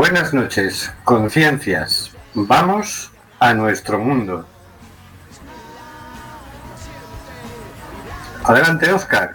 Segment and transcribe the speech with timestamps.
[0.00, 2.12] Buenas noches, conciencias.
[2.32, 4.46] Vamos a nuestro mundo.
[8.42, 9.34] Adelante, Oscar.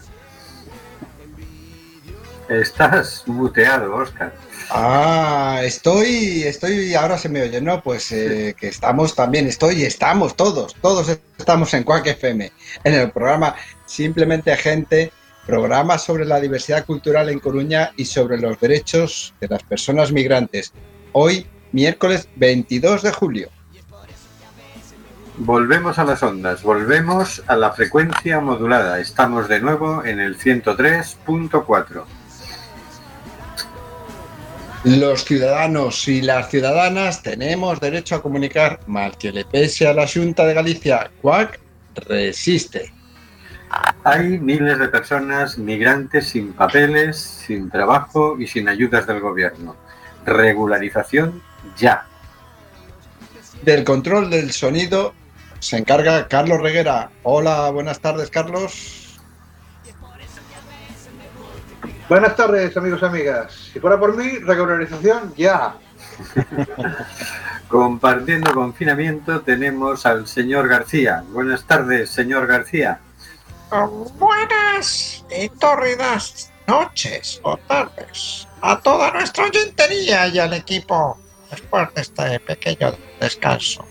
[2.49, 4.33] Estás muteado, Oscar.
[4.71, 7.83] Ah, estoy, estoy, ahora se me oye, ¿no?
[7.83, 12.51] Pues eh, que estamos también, estoy, estamos todos, todos estamos en Quack FM,
[12.83, 15.11] en el programa Simplemente Gente,
[15.45, 20.73] programa sobre la diversidad cultural en Coruña y sobre los derechos de las personas migrantes.
[21.11, 23.49] Hoy, miércoles 22 de julio.
[25.37, 28.99] Volvemos a las ondas, volvemos a la frecuencia modulada.
[28.99, 32.03] Estamos de nuevo en el 103.4.
[34.85, 40.07] Los ciudadanos y las ciudadanas tenemos derecho a comunicar, mal que le pese a la
[40.07, 41.59] Junta de Galicia, CUAC
[41.95, 42.94] resiste.
[44.03, 49.75] Hay miles de personas migrantes sin papeles, sin trabajo y sin ayudas del gobierno.
[50.25, 51.41] Regularización
[51.75, 52.05] ya.
[53.63, 55.13] Del control del sonido
[55.59, 57.09] se encarga Carlos Reguera.
[57.23, 59.19] Hola, buenas tardes, Carlos.
[62.07, 63.53] Buenas tardes, amigos y amigas.
[63.73, 65.75] Si fuera por mí, regularización ya.
[67.67, 71.23] Compartiendo confinamiento tenemos al señor García.
[71.29, 72.99] Buenas tardes, señor García.
[73.71, 81.17] Buenas y tórridas noches o tardes a toda nuestra oyentería y al equipo
[81.49, 83.85] después de este pequeño descanso.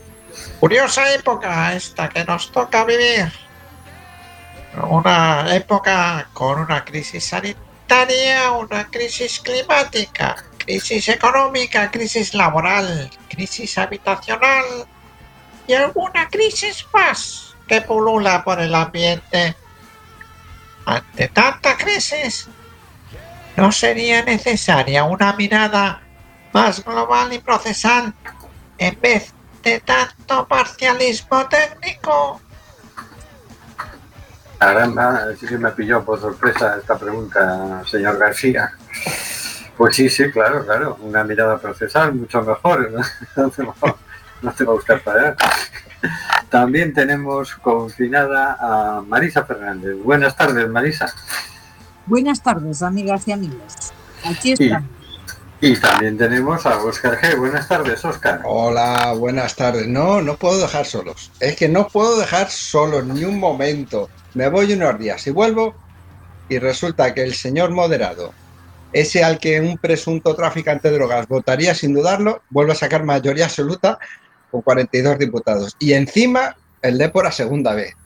[0.61, 3.33] Curiosa época esta que nos toca vivir.
[4.89, 14.65] Una época con una crisis sanitaria una crisis climática, crisis económica, crisis laboral, crisis habitacional
[15.67, 19.57] y alguna crisis más que pulula por el ambiente.
[20.87, 22.49] Ante tanta crisis,
[23.57, 26.03] ¿no sería necesaria una mirada
[26.53, 28.13] más global y procesal
[28.79, 32.41] en vez de tanto parcialismo técnico?
[34.59, 38.73] Caramba, sí que me pilló por sorpresa esta pregunta, señor García.
[39.77, 40.97] Pues sí, sí, claro, claro.
[41.01, 42.93] Una mirada procesal mucho mejor.
[43.37, 43.75] No, te, va,
[44.73, 45.37] a buscar para allá.
[46.55, 49.97] También tenemos confinada a Marisa Fernández.
[50.05, 51.13] Buenas tardes, Marisa.
[52.07, 53.75] Buenas tardes, amigas y amigos.
[54.25, 54.89] Aquí estamos.
[55.61, 57.37] Y, también tenemos a Oscar G.
[57.41, 58.41] Buenas tardes, Oscar.
[58.45, 59.89] Hola, buenas tardes.
[59.89, 61.33] No, no puedo dejar solos.
[61.41, 65.75] Es que no puedo dejar solos ni un momento me voy unos días y vuelvo
[66.49, 68.33] y resulta que el señor moderado,
[68.93, 73.47] ese al que un presunto traficante de drogas votaría sin dudarlo, vuelve a sacar mayoría
[73.47, 73.99] absoluta
[74.55, 75.77] con 42 diputados.
[75.81, 77.97] Y encima el Depor a segunda vez.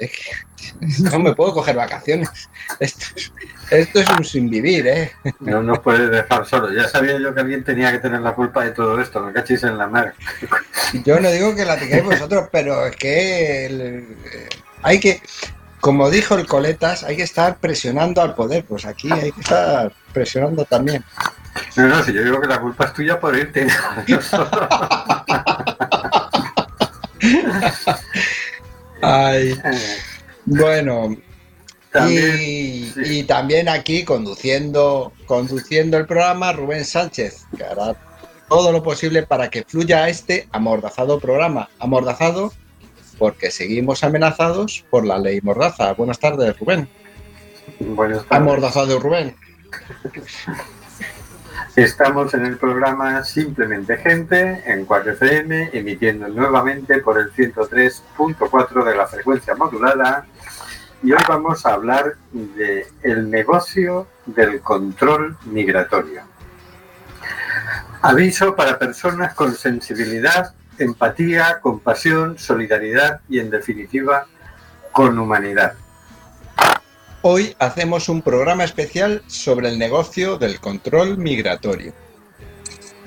[1.12, 2.30] no me puedo coger vacaciones.
[2.80, 5.12] Esto, es un sin vivir, ¿eh?
[5.40, 6.72] No nos puedes dejar solo.
[6.72, 9.20] Ya sabía yo que alguien tenía que tener la culpa de todo esto.
[9.20, 10.14] Me cachis en la mar.
[11.04, 14.06] Yo no digo que la tengáis vosotros, pero es que
[14.82, 15.20] hay que
[15.80, 18.64] como dijo el Coletas, hay que estar presionando al poder.
[18.64, 21.04] Pues aquí hay que estar presionando también.
[21.76, 23.66] No, no, si yo digo que la culpa es tuya por irte.
[29.02, 29.54] Ay,
[30.44, 31.16] bueno,
[32.08, 37.96] y, también aquí conduciendo, conduciendo el programa Rubén Sánchez, que hará
[38.48, 41.68] todo lo posible para que fluya este amordazado programa.
[41.78, 42.52] Amordazado
[43.18, 45.92] porque seguimos amenazados por la ley Mordaza.
[45.94, 46.88] Buenas tardes, Rubén.
[47.80, 48.32] Buenas tardes.
[48.32, 49.34] Amordazado, Rubén.
[51.78, 59.06] Estamos en el programa Simplemente Gente en 4FM, emitiendo nuevamente por el 103.4 de la
[59.06, 60.26] frecuencia modulada.
[61.04, 66.22] Y hoy vamos a hablar de el negocio del control migratorio.
[68.02, 74.26] Aviso para personas con sensibilidad empatía, compasión, solidaridad y, en definitiva,
[74.90, 75.74] con humanidad.
[77.30, 81.92] Hoy hacemos un programa especial sobre el negocio del control migratorio.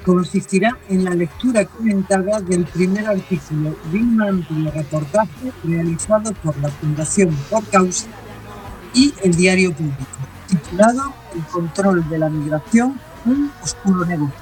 [0.06, 6.69] Consistirá en la lectura comentada del primer artículo de un amplio reportaje realizado por la
[6.69, 8.06] Fundación Por Causa
[8.94, 10.06] y el Diario Público,
[10.47, 14.35] titulado El control de la migración, un oscuro negocio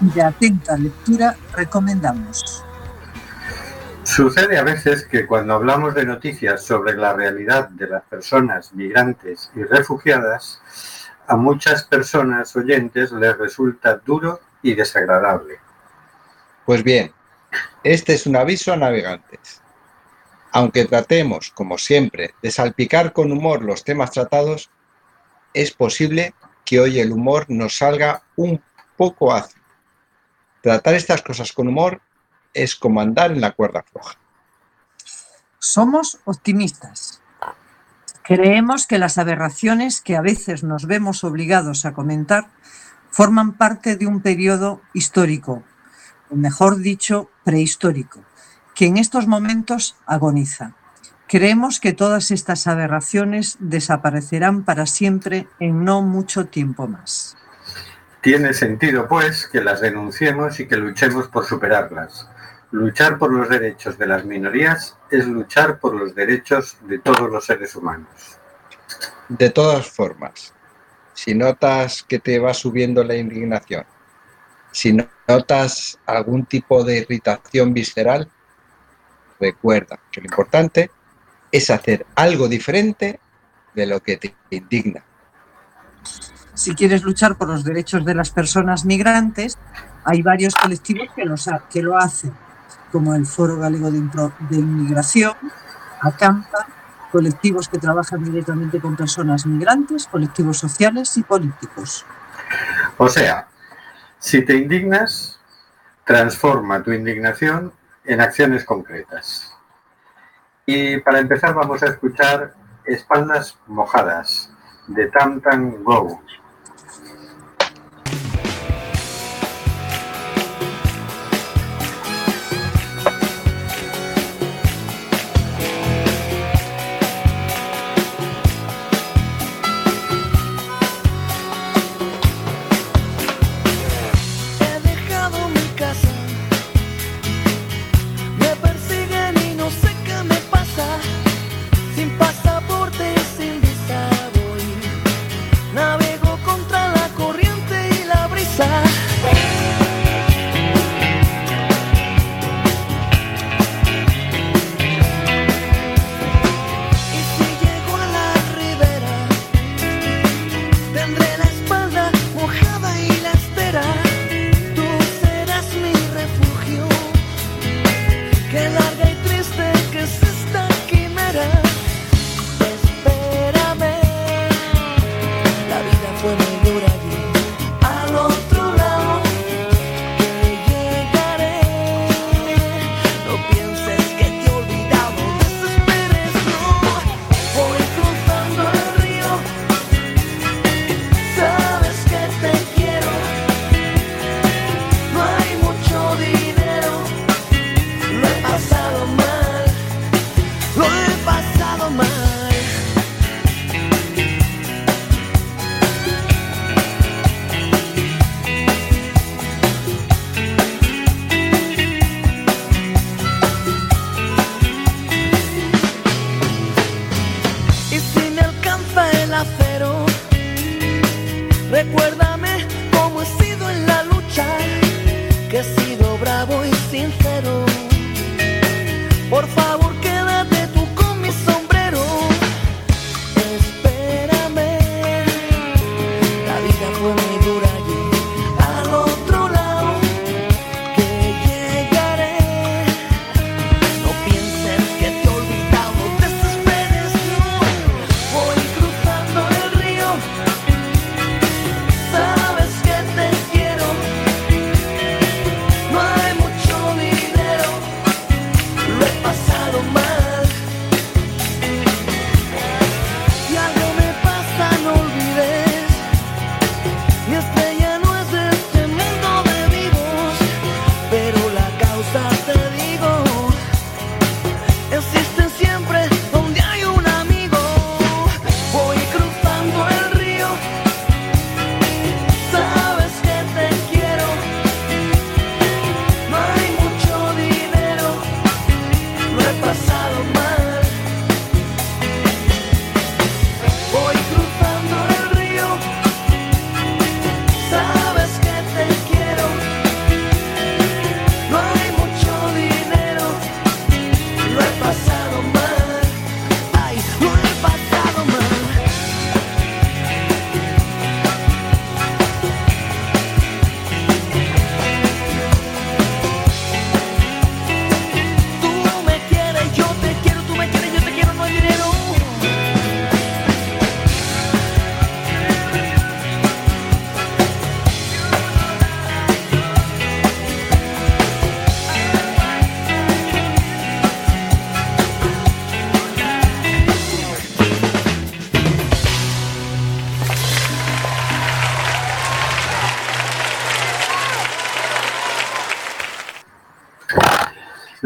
[0.00, 2.64] de atenta lectura recomendamos.
[4.18, 9.48] Sucede a veces que cuando hablamos de noticias sobre la realidad de las personas migrantes
[9.54, 10.60] y refugiadas,
[11.28, 15.60] a muchas personas oyentes les resulta duro y desagradable.
[16.66, 17.12] Pues bien,
[17.84, 19.62] este es un aviso a navegantes.
[20.50, 24.68] Aunque tratemos, como siempre, de salpicar con humor los temas tratados,
[25.54, 26.34] es posible
[26.64, 28.60] que hoy el humor nos salga un
[28.96, 29.58] poco ácido
[30.60, 32.00] Tratar estas cosas con humor
[32.62, 34.16] es como andar en la cuerda floja.
[35.58, 37.20] Somos optimistas.
[38.22, 42.48] Creemos que las aberraciones que a veces nos vemos obligados a comentar
[43.10, 45.64] forman parte de un periodo histórico,
[46.30, 48.20] o mejor dicho, prehistórico,
[48.74, 50.74] que en estos momentos agoniza.
[51.26, 57.36] Creemos que todas estas aberraciones desaparecerán para siempre en no mucho tiempo más.
[58.20, 62.28] Tiene sentido, pues, que las denunciemos y que luchemos por superarlas.
[62.70, 67.44] Luchar por los derechos de las minorías es luchar por los derechos de todos los
[67.46, 68.08] seres humanos.
[69.28, 70.52] De todas formas,
[71.14, 73.84] si notas que te va subiendo la indignación,
[74.70, 78.28] si notas algún tipo de irritación visceral,
[79.40, 80.90] recuerda que lo importante
[81.50, 83.18] es hacer algo diferente
[83.74, 85.02] de lo que te indigna.
[86.52, 89.56] Si quieres luchar por los derechos de las personas migrantes,
[90.04, 92.34] hay varios colectivos que, los ha- que lo hacen,
[92.90, 95.34] como el Foro Galego de, Inmigración,
[96.00, 96.66] ACAMPA,
[97.10, 102.04] colectivos que trabajan directamente con personas migrantes, colectivos sociales y políticos.
[102.96, 103.48] O sea,
[104.18, 105.40] si te indignas,
[106.04, 107.72] transforma tu indignación
[108.04, 109.54] en acciones concretas.
[110.66, 114.50] Y para empezar vamos a escuchar Espaldas Mojadas
[114.86, 116.20] de Tam Tam Go.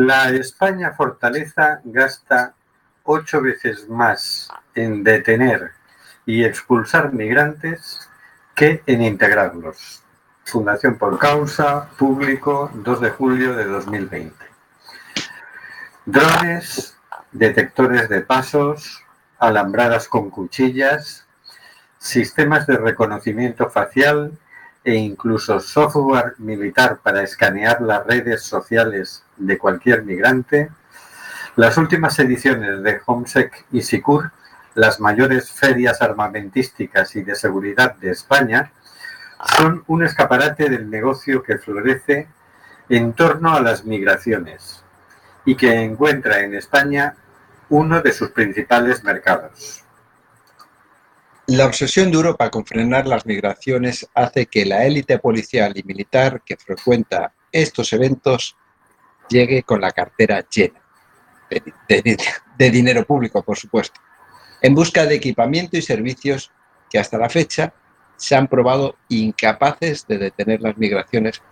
[0.04, 2.56] La España fortaleza gasta
[3.04, 5.70] ocho veces más en detener
[6.26, 8.10] y expulsar migrantes
[8.56, 10.02] que en integrarlos.
[10.42, 14.34] Fundación por Causa, público, 2 de julio de 2020.
[16.04, 16.96] Drones,
[17.30, 19.04] detectores de pasos,
[19.38, 21.28] alambradas con cuchillas,
[21.98, 24.36] sistemas de reconocimiento facial
[24.84, 30.70] e incluso software militar para escanear las redes sociales de cualquier migrante,
[31.56, 34.32] las últimas ediciones de Homsec y Sicur,
[34.74, 38.72] las mayores ferias armamentísticas y de seguridad de España,
[39.56, 42.28] son un escaparate del negocio que florece
[42.88, 44.82] en torno a las migraciones
[45.44, 47.14] y que encuentra en España
[47.68, 49.81] uno de sus principales mercados.
[51.52, 56.40] La obsesión de Europa con frenar las migraciones hace que la élite policial y militar
[56.46, 58.56] que frecuenta estos eventos
[59.28, 60.80] llegue con la cartera llena
[61.50, 62.16] de,
[62.56, 64.00] de- dinero público, por supuesto,
[64.62, 66.50] en busca de equipamiento y servicios
[66.88, 67.74] que hasta la fecha
[68.16, 71.42] se han probado incapaces de detener las migraciones,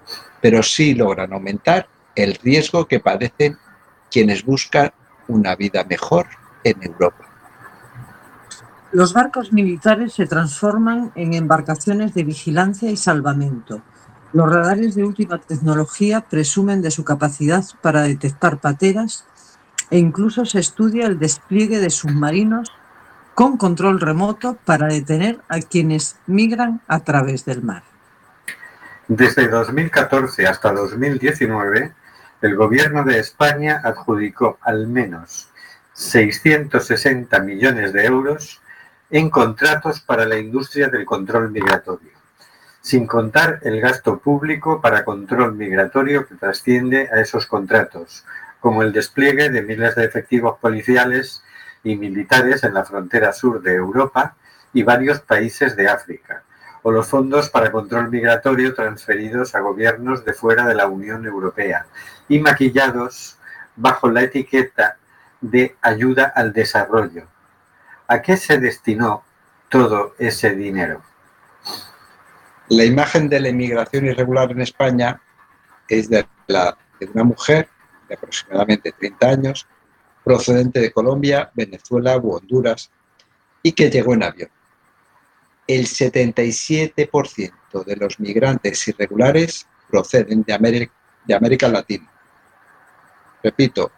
[0.40, 3.58] pero sí logran aumentar el riesgo que padecen
[4.10, 4.94] quienes buscan
[5.28, 6.26] una vida mejor
[6.64, 7.29] en Europa.
[8.92, 13.82] Los barcos militares se transforman en embarcaciones de vigilancia y salvamento.
[14.32, 19.24] Los radares de última tecnología presumen de su capacidad para detectar pateras
[19.90, 22.72] e incluso se estudia el despliegue de submarinos
[23.34, 27.84] con control remoto para detener a quienes migran a través del mar.
[29.06, 31.94] Desde 2014 hasta 2019,
[32.42, 35.48] el Gobierno de España adjudicó al menos
[35.92, 38.59] 660 millones de euros
[39.10, 42.12] en contratos para la industria del control migratorio,
[42.80, 48.24] sin contar el gasto público para control migratorio que trasciende a esos contratos,
[48.60, 51.42] como el despliegue de miles de efectivos policiales
[51.82, 54.36] y militares en la frontera sur de Europa
[54.72, 56.44] y varios países de África,
[56.82, 61.86] o los fondos para control migratorio transferidos a gobiernos de fuera de la Unión Europea
[62.28, 63.38] y maquillados
[63.74, 64.96] bajo la etiqueta
[65.40, 67.24] de ayuda al desarrollo.
[68.10, 69.22] ¿A qué se destinó
[69.68, 71.00] todo ese dinero?
[72.68, 75.22] La imagen de la inmigración irregular en España
[75.88, 77.68] es de, la, de una mujer
[78.08, 79.68] de aproximadamente 30 años,
[80.24, 82.90] procedente de Colombia, Venezuela u Honduras,
[83.62, 84.50] y que llegó en avión.
[85.68, 92.10] El 77% de los migrantes irregulares proceden de América, Latina.
[93.40, 93.92] Repito,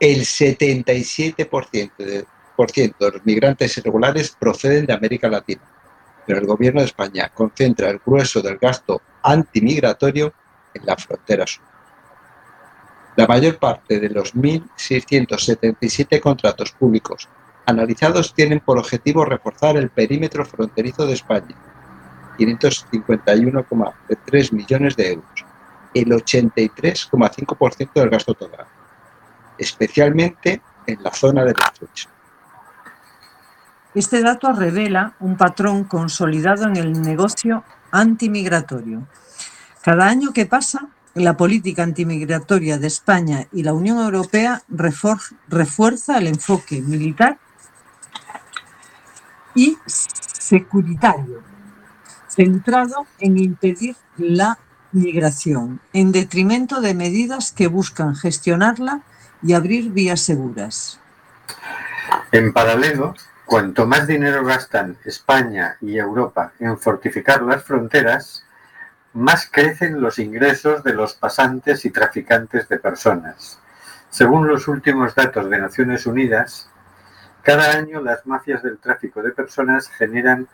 [0.00, 2.24] el 77% de,
[2.66, 5.62] de los migrantes irregulares proceden de América Latina,
[6.26, 10.32] pero el gobierno de España concentra el grueso del gasto antimigratorio
[10.74, 11.62] en la frontera sur.
[13.14, 17.28] La mayor parte de los 1.677 contratos públicos
[17.64, 21.54] analizados tienen por objetivo reforzar el perímetro fronterizo de España,
[22.38, 25.44] 551,3 millones de euros,
[25.94, 28.66] el 83,5% del gasto total,
[29.58, 32.08] especialmente en la zona del estrecho.
[33.94, 39.06] Este dato revela un patrón consolidado en el negocio antimigratorio.
[39.82, 46.26] Cada año que pasa, la política antimigratoria de España y la Unión Europea refuerza el
[46.26, 47.38] enfoque militar
[49.54, 51.42] y securitario,
[52.28, 54.58] centrado en impedir la
[54.92, 59.00] migración, en detrimento de medidas que buscan gestionarla
[59.42, 61.00] y abrir vías seguras.
[62.32, 63.14] En paralelo,
[63.48, 68.44] cuanto más dinero gastan España y Europa en fortificar las fronteras,
[69.14, 73.58] más crecen los ingresos de los pasantes y traficantes de personas.
[74.10, 76.68] Según los últimos datos de Naciones Unidas,
[77.42, 80.46] cada año las mafias del tráfico de personas generan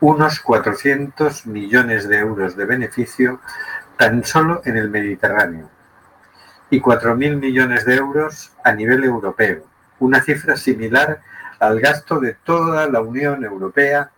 [0.00, 3.40] unos 400 millones de euros de beneficio
[3.96, 5.70] tan solo en el Mediterráneo
[6.70, 9.62] y 4.000 millones de euros a nivel europeo,
[10.00, 11.20] una cifra similar
[11.62, 14.10] al gasto de toda la Unión Europea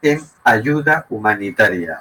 [0.00, 2.00] en ayuda humanitaria.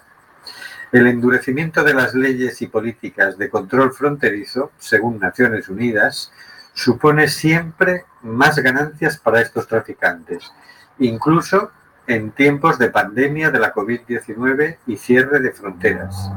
[0.93, 6.31] El endurecimiento de las leyes y políticas de control fronterizo, según Naciones Unidas,
[6.73, 10.49] supone siempre más ganancias para estos traficantes,
[10.99, 11.71] incluso
[12.07, 16.31] en tiempos de pandemia de la COVID-19 y cierre de fronteras.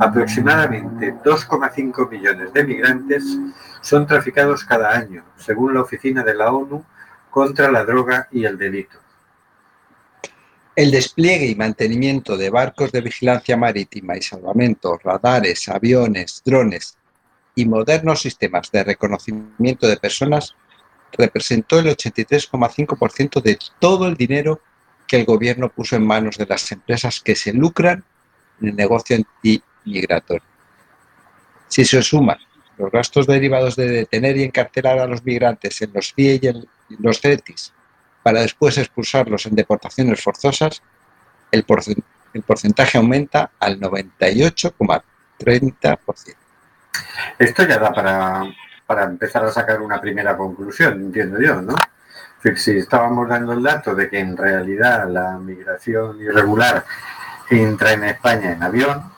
[0.00, 3.38] Aproximadamente 2,5 millones de migrantes
[3.82, 6.84] son traficados cada año, según la Oficina de la ONU
[7.30, 8.98] contra la droga y el delito.
[10.74, 16.96] El despliegue y mantenimiento de barcos de vigilancia marítima y salvamento, radares, aviones, drones
[17.54, 20.54] y modernos sistemas de reconocimiento de personas
[21.12, 24.60] representó el 83,5% de todo el dinero
[25.06, 28.04] que el gobierno puso en manos de las empresas que se lucran
[28.60, 30.46] en el negocio antimigratorio.
[31.66, 32.38] Si se suman
[32.76, 36.68] los gastos derivados de detener y encarcelar a los migrantes en los CIE y en
[36.98, 37.72] los CETIS
[38.22, 40.82] para después expulsarlos en deportaciones forzosas,
[41.50, 42.02] el, porcen-
[42.34, 46.36] el porcentaje aumenta al 98,30%.
[47.38, 48.44] Esto ya da para,
[48.86, 51.74] para empezar a sacar una primera conclusión, entiendo yo, ¿no?
[52.56, 56.84] Si estábamos dando el dato de que en realidad la migración irregular
[57.50, 59.12] entra en España en avión,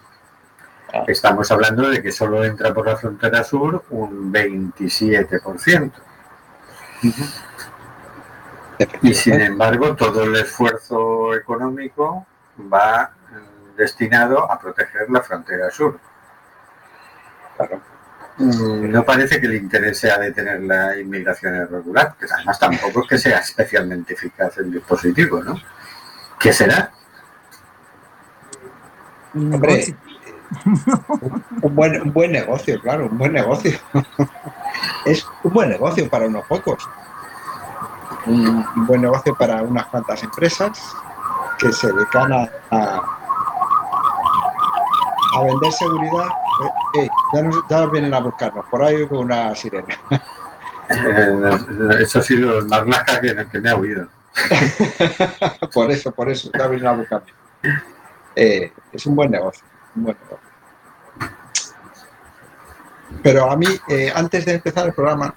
[1.06, 5.92] estamos hablando de que solo entra por la frontera sur un 27%.
[9.02, 12.26] Y sin embargo, todo el esfuerzo económico
[12.72, 15.98] va mm, destinado a proteger la frontera sur.
[17.56, 17.80] Claro.
[18.38, 23.08] Mm, No parece que le interese a detener la inmigración irregular, que además tampoco es
[23.08, 25.56] que sea especialmente eficaz el dispositivo, ¿no?
[26.38, 26.90] ¿Qué será?
[29.34, 29.94] Hombre,
[31.62, 33.78] un buen, un buen negocio, claro, un buen negocio.
[35.04, 36.88] es un buen negocio para unos pocos.
[38.26, 40.94] Un, un buen negocio para unas cuantas empresas
[41.60, 43.02] que se dedican a, a,
[45.44, 46.28] vender seguridad.
[46.96, 49.98] Eh, eh, ya, nos, ya vienen a buscarnos, por ahí con una sirena.
[50.90, 54.08] Eh, eso ha sido el marlaca que, que me ha oído.
[55.72, 57.30] por eso, por eso, ya vienen a buscarnos.
[58.34, 59.62] Eh, es un buen negocio,
[59.96, 60.50] un buen negocio.
[63.22, 63.66] Pero a mí,
[64.14, 65.34] antes de empezar el programa,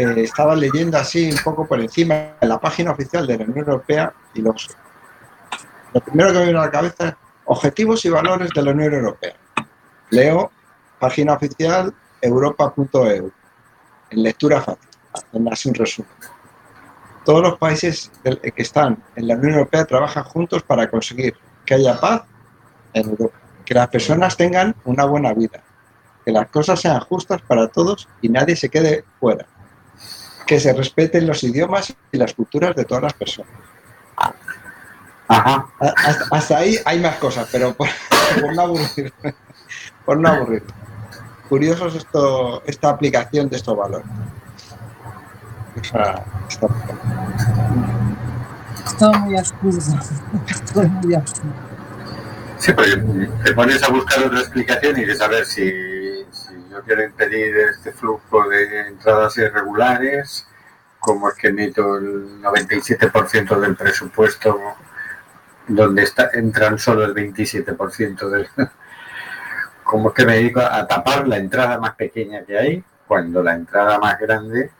[0.00, 3.68] eh, estaba leyendo así un poco por encima en la página oficial de la Unión
[3.68, 4.70] Europea y los,
[5.92, 8.94] lo primero que me vino a la cabeza es objetivos y valores de la Unión
[8.94, 9.34] Europea.
[10.08, 10.50] Leo
[10.98, 13.30] página oficial europa.eu
[14.10, 14.88] en lectura fácil,
[15.50, 16.10] así un resumen.
[17.24, 21.36] Todos los países que están en la Unión Europea trabajan juntos para conseguir
[21.66, 22.22] que haya paz
[22.94, 25.62] en Europa, que las personas tengan una buena vida,
[26.24, 29.46] que las cosas sean justas para todos y nadie se quede fuera,
[30.50, 33.52] que se respeten los idiomas y las culturas de todas las personas.
[35.28, 35.68] Ajá.
[35.78, 37.86] Hasta, hasta ahí hay más cosas, pero por,
[38.40, 39.12] por no aburrir.
[40.04, 40.64] Por no aburrir.
[41.48, 44.08] Curiosos esto, esta aplicación de estos valores.
[45.80, 46.66] O sea, está-
[48.86, 49.78] Es todo muy absurdo.
[50.48, 51.52] Es todo muy absurdo.
[52.58, 52.96] Sí, porque
[53.44, 55.70] te pones a buscar otra explicación y de saber si,
[56.82, 60.46] quiero impedir este flujo de entradas irregulares,
[60.98, 64.60] cómo es que meto el 97% del presupuesto
[65.66, 68.48] donde está, entran solo el 27% del...
[69.84, 73.54] ¿Cómo es que me dedico a tapar la entrada más pequeña que hay cuando la
[73.54, 74.70] entrada más grande,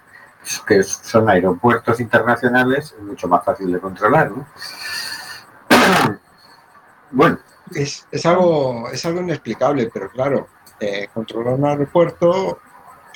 [0.67, 4.47] que son aeropuertos internacionales, es mucho más fácil de controlar, ¿no?
[7.13, 7.41] Bueno,
[7.75, 10.47] es, es algo, es algo inexplicable, pero claro,
[10.81, 12.59] eh, controlar un aeropuerto, o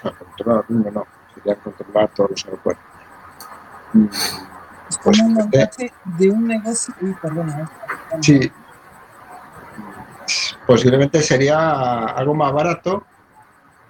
[0.00, 2.84] sea, controlar uno no, sería controlar todos los aeropuertos.
[4.90, 5.70] Es Pues, como un eh,
[6.18, 6.94] de un negocio.
[7.00, 7.62] Uy, perdona.
[8.12, 8.16] eh.
[8.20, 8.52] Sí,
[10.66, 13.04] posiblemente sería algo más barato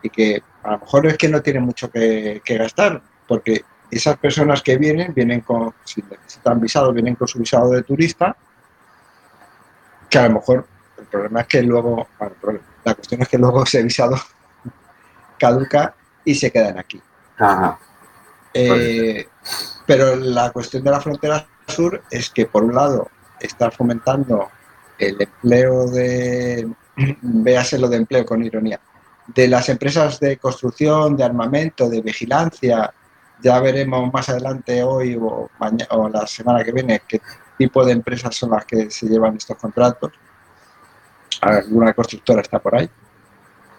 [0.02, 4.16] y que a lo mejor es que no tienen mucho que, que gastar, porque esas
[4.18, 8.37] personas que vienen, vienen con, si necesitan visado, vienen con su visado de turista,
[10.10, 10.66] que a lo mejor
[11.04, 14.16] el problema es que luego, bueno, la cuestión es que luego ese visado
[15.38, 17.00] caduca y se quedan aquí.
[17.38, 17.78] ajá.
[18.56, 19.26] Eh,
[19.84, 24.48] pero la cuestión de la frontera sur es que, por un lado, está fomentando
[24.98, 26.72] el empleo de,
[27.20, 28.80] véase lo de empleo con ironía,
[29.26, 32.94] de las empresas de construcción, de armamento, de vigilancia.
[33.42, 37.20] Ya veremos más adelante hoy o, mañana, o la semana que viene qué
[37.58, 40.12] tipo de empresas son las que se llevan estos contratos.
[41.40, 42.88] Alguna constructora está por ahí.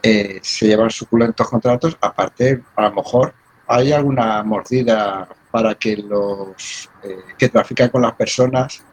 [0.01, 1.97] Eh, se llevan suculentos contratos.
[1.99, 3.33] Aparte, a lo mejor
[3.67, 8.83] hay alguna mordida para que los eh, que trafican con las personas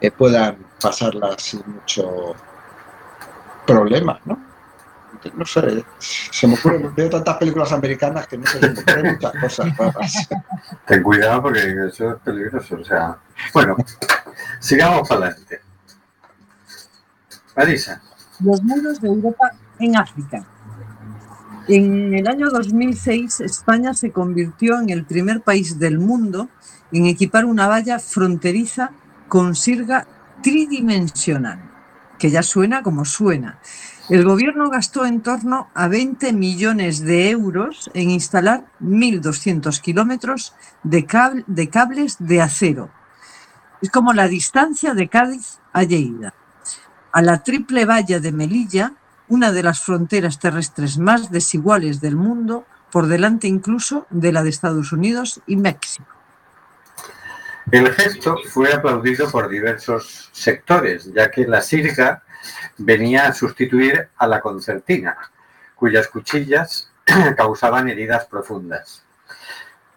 [0.00, 2.34] eh, puedan pasarlas sin mucho
[3.66, 4.48] problema, ¿no?
[5.34, 9.32] No sé, se me ocurren, veo tantas películas americanas que no se me ocurren muchas
[9.40, 10.28] cosas.
[10.86, 12.76] Ten cuidado porque eso es peligroso.
[12.76, 13.18] O sea,
[13.52, 13.76] bueno,
[14.60, 15.60] sigamos adelante.
[18.40, 20.46] Los muros de Europa en África.
[21.66, 26.48] En el año 2006, España se convirtió en el primer país del mundo
[26.92, 28.92] en equipar una valla fronteriza
[29.28, 30.06] con sirga
[30.42, 31.60] tridimensional,
[32.18, 33.58] que ya suena como suena.
[34.08, 41.04] El gobierno gastó en torno a 20 millones de euros en instalar 1.200 kilómetros de
[41.04, 42.88] cables de acero.
[43.82, 46.32] Es como la distancia de Cádiz a Lleida.
[47.18, 48.92] A la triple valla de Melilla,
[49.26, 54.50] una de las fronteras terrestres más desiguales del mundo, por delante incluso de la de
[54.50, 56.06] Estados Unidos y México.
[57.72, 62.22] El gesto fue aplaudido por diversos sectores, ya que la sirga
[62.76, 65.16] venía a sustituir a la concertina,
[65.74, 66.92] cuyas cuchillas
[67.36, 69.02] causaban heridas profundas.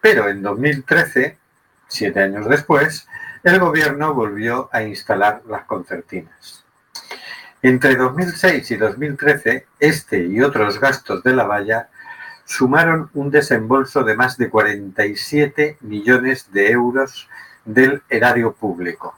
[0.00, 1.38] Pero en 2013,
[1.86, 3.06] siete años después,
[3.44, 6.61] el gobierno volvió a instalar las concertinas.
[7.64, 11.90] Entre 2006 y 2013, este y otros gastos de la valla
[12.44, 17.28] sumaron un desembolso de más de 47 millones de euros
[17.64, 19.16] del erario público.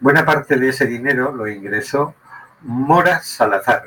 [0.00, 2.14] Buena parte de ese dinero lo ingresó
[2.60, 3.84] Mora Salazar,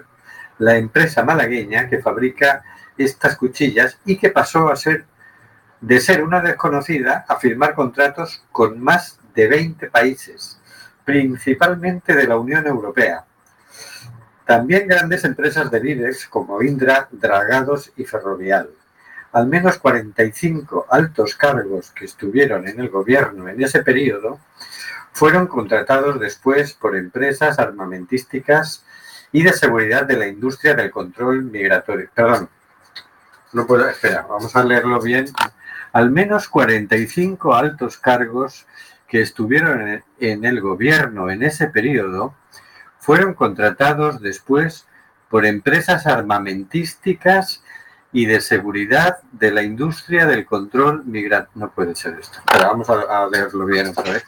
[0.57, 2.63] la empresa malagueña que fabrica
[2.97, 5.05] estas cuchillas y que pasó a ser
[5.79, 10.59] de ser una desconocida a firmar contratos con más de 20 países,
[11.03, 13.25] principalmente de la Unión Europea.
[14.45, 18.69] También grandes empresas del IBEX como Indra, Dragados y Ferrovial.
[19.31, 24.39] Al menos 45 altos cargos que estuvieron en el gobierno en ese periodo
[25.11, 28.85] fueron contratados después por empresas armamentísticas
[29.31, 32.09] y de seguridad de la industria del control migratorio.
[32.13, 32.49] Perdón,
[33.53, 35.25] no puedo, espera, vamos a leerlo bien.
[35.91, 38.65] Al menos 45 altos cargos
[39.07, 42.33] que estuvieron en- el gobierno en ese periodo
[43.05, 44.87] fueron contratados después
[45.29, 47.61] por empresas armamentísticas
[48.11, 51.51] y de seguridad de la industria del control migratorio.
[51.53, 52.39] No puede ser esto.
[52.51, 54.23] Pero vamos a, a leerlo bien otra vez.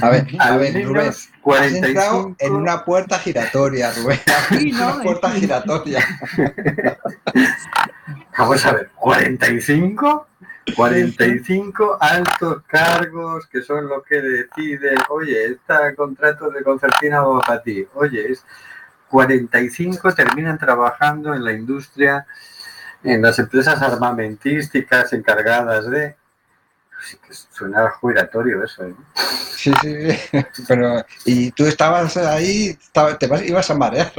[0.00, 1.08] A ver, a ver, Rubén.
[1.08, 4.20] Has 45 entrado en una puerta giratoria, Rubén.
[4.48, 4.94] Sí, ¿no?
[4.94, 6.06] una puerta giratoria.
[8.38, 10.26] Vamos a ver, 45,
[10.76, 17.62] 45 altos cargos que son los que deciden, oye, este contrato de concertina va para
[17.62, 18.44] ti, oye, es
[19.08, 22.26] 45 terminan trabajando en la industria,
[23.02, 26.16] en las empresas armamentísticas encargadas de...
[27.04, 28.94] Sí que suena jubilatorio eso, ¿eh?
[29.16, 30.08] Sí, sí.
[30.68, 32.78] Pero, y tú estabas ahí,
[33.18, 34.12] te vas- ibas a marear.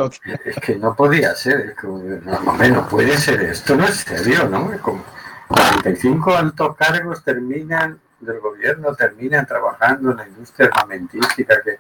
[0.44, 4.50] Es que no podía ser, es como, no, no puede ser, esto no es serio,
[4.50, 4.74] ¿no?
[4.74, 5.04] Es como
[5.48, 11.56] 45 altos cargos terminan del gobierno, terminan trabajando en la industria armamentística.
[11.64, 11.78] ¿Qué,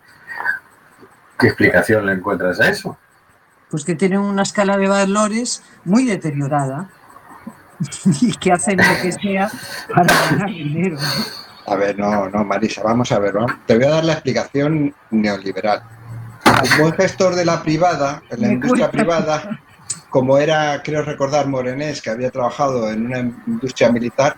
[1.39, 2.97] qué explicación le encuentras a eso?
[3.69, 6.89] Pues que tienen una escala de valores muy deteriorada
[8.21, 9.49] y que hacen lo que sea
[9.93, 10.97] para ganar dinero.
[10.97, 11.43] ¿no?
[11.73, 13.53] A ver, no, no, Marisa, vamos a ver, vamos.
[13.65, 15.81] te voy a dar la explicación neoliberal.
[16.45, 18.91] Un buen gestor de la privada, en la Me industria cuesta.
[18.91, 19.59] privada,
[20.13, 24.37] como era, creo recordar, Morenés, que había trabajado en una industria militar,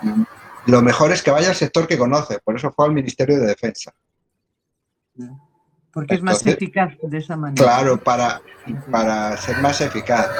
[0.00, 0.22] mm,
[0.66, 3.48] lo mejor es que vaya al sector que conoce, por eso fue al Ministerio de
[3.48, 3.92] Defensa.
[5.92, 7.60] Porque es más eficaz de esa manera.
[7.60, 8.40] Claro, para,
[8.92, 10.30] para ser más eficaz.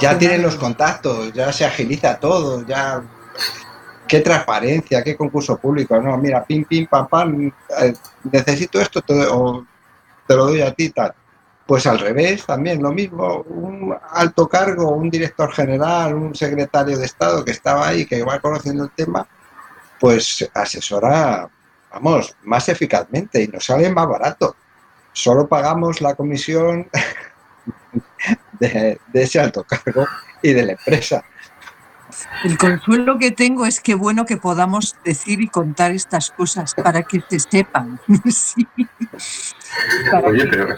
[0.00, 3.00] Ya tienen los contactos, ya se agiliza todo, ya...
[4.08, 7.52] Qué transparencia, qué concurso público, no, mira, pim, pim, pam, pam,
[7.82, 7.92] eh,
[8.32, 9.64] necesito esto te, o
[10.26, 11.14] te lo doy a ti, tal.
[11.68, 17.04] Pues al revés, también lo mismo, un alto cargo, un director general, un secretario de
[17.04, 19.28] Estado que estaba ahí, que va conociendo el tema,
[20.00, 21.46] pues asesora,
[21.92, 24.56] vamos, más eficazmente y nos sale más barato.
[25.12, 26.88] Solo pagamos la comisión
[28.60, 30.06] de, de ese alto cargo
[30.40, 31.22] y de la empresa.
[32.44, 37.02] El consuelo que tengo es que bueno que podamos decir y contar estas cosas para
[37.02, 38.00] que se sepan.
[38.30, 38.66] Sí.
[40.24, 40.76] Oye, que- pero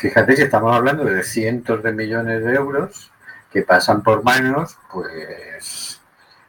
[0.00, 3.12] fíjate que estamos hablando de cientos de millones de euros
[3.52, 6.00] que pasan por manos, pues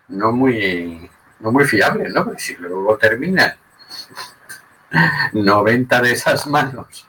[0.08, 1.10] no muy,
[1.42, 2.24] no muy fiables, ¿no?
[2.24, 3.54] Porque si luego terminan
[5.34, 7.06] 90 de esas manos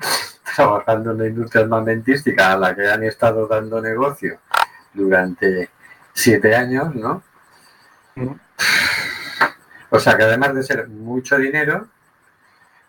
[0.57, 4.40] trabajando en la industria armamentística a la que han estado dando negocio
[4.92, 5.70] durante
[6.12, 7.22] siete años, ¿no?
[9.90, 11.87] O sea que además de ser mucho dinero,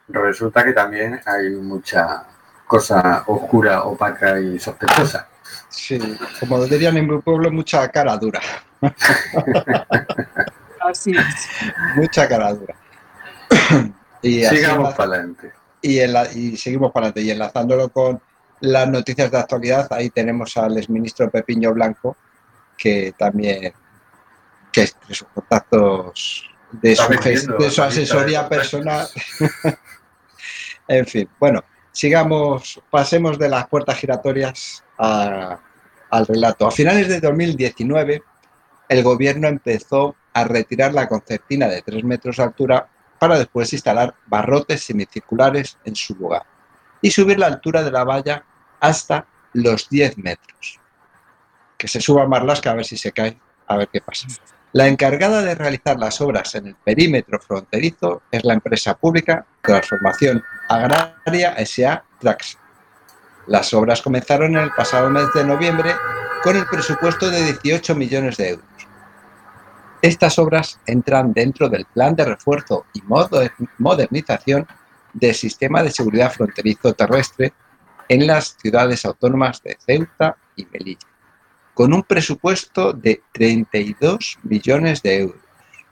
[0.07, 2.25] resulta que también hay mucha
[2.67, 5.27] cosa oscura, opaca y sospechosa.
[5.69, 5.99] Sí,
[6.39, 8.39] como dirían en mi pueblo, mucha cara dura,
[10.81, 11.47] así es.
[11.95, 12.75] mucha cara dura.
[14.21, 15.51] Y, así Sigamos para adelante.
[15.81, 17.21] y, enla- y seguimos para adelante.
[17.21, 18.21] Y enlazándolo con
[18.61, 22.15] las noticias de actualidad, ahí tenemos al exministro Pepiño Blanco,
[22.77, 23.73] que también,
[24.71, 27.11] que es de sus contactos, de su,
[27.59, 29.07] de su la asesoría personal.
[30.87, 35.57] en fin, bueno, sigamos, pasemos de las puertas giratorias a-
[36.09, 36.67] al relato.
[36.67, 38.21] A finales de 2019,
[38.89, 44.13] el gobierno empezó a retirar la concertina de 3 metros de altura para después instalar
[44.25, 46.43] barrotes semicirculares en su lugar
[47.01, 48.43] y subir la altura de la valla
[48.79, 50.79] hasta los 10 metros.
[51.77, 54.27] Que se suba Marlasca a ver si se cae, a ver qué pasa.
[54.73, 60.43] La encargada de realizar las obras en el perímetro fronterizo es la empresa pública Transformación
[60.67, 62.03] Agraria S.A.
[62.19, 62.57] Trax.
[63.45, 65.93] Las obras comenzaron en el pasado mes de noviembre
[66.43, 68.65] con el presupuesto de 18 millones de euros.
[70.01, 74.67] Estas obras entran dentro del plan de refuerzo y moder- modernización
[75.13, 77.53] del sistema de seguridad fronterizo terrestre
[78.09, 81.07] en las ciudades autónomas de Ceuta y Melilla,
[81.73, 85.41] con un presupuesto de 32 millones de euros,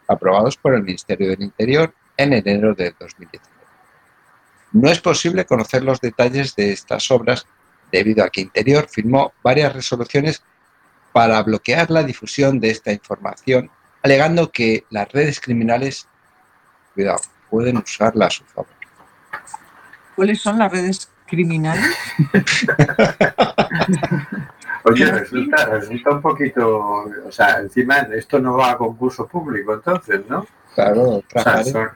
[0.08, 3.52] aprobados por el Ministerio del Interior en enero de 2019.
[4.74, 7.46] No es posible conocer los detalles de estas obras
[7.92, 10.44] debido a que Interior firmó varias resoluciones
[11.12, 13.70] para bloquear la difusión de esta información,
[14.02, 16.08] alegando que las redes criminales,
[16.94, 18.72] cuidado, pueden usarla a su favor.
[20.16, 21.98] ¿Cuáles son las redes criminales?
[24.84, 30.22] Oye, resulta, resulta un poquito, o sea, encima esto no va a concurso público entonces,
[30.28, 30.46] ¿no?
[30.74, 31.90] Claro, O sea, son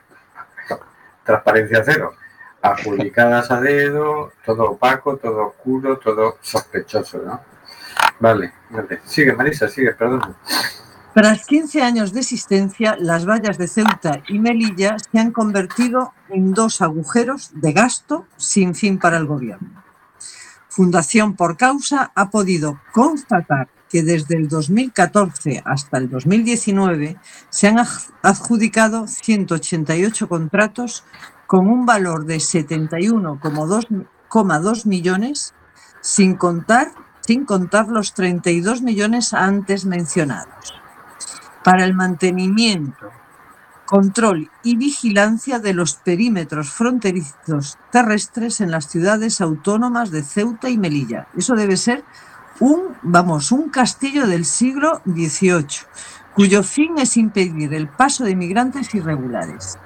[1.23, 2.13] transparencia cero.
[2.61, 7.41] Adjudicadas a dedo, todo opaco, todo oscuro, todo sospechoso, ¿no?
[8.19, 9.01] Vale, vale.
[9.05, 10.35] Sigue, Marisa, sigue, perdón.
[11.13, 16.53] Tras 15 años de existencia, las vallas de Ceuta y Melilla se han convertido en
[16.53, 19.84] dos agujeros de gasto sin fin para el gobierno.
[20.75, 27.15] Fundación por Causa ha podido constatar que desde el 2014 hasta el 2019
[27.49, 27.77] se han
[28.21, 31.05] adjudicado 188 contratos
[31.47, 35.53] con un valor de 71,2 millones,
[36.01, 40.73] sin contar, sin contar los 32 millones antes mencionados.
[41.63, 43.11] Para el mantenimiento,
[43.85, 50.77] control y vigilancia de los perímetros fronterizos terrestres en las ciudades autónomas de Ceuta y
[50.77, 51.27] Melilla.
[51.37, 52.03] Eso debe ser
[52.59, 55.85] un, vamos, un castillo del siglo XVIII,
[56.33, 59.77] cuyo fin es impedir el paso de migrantes irregulares.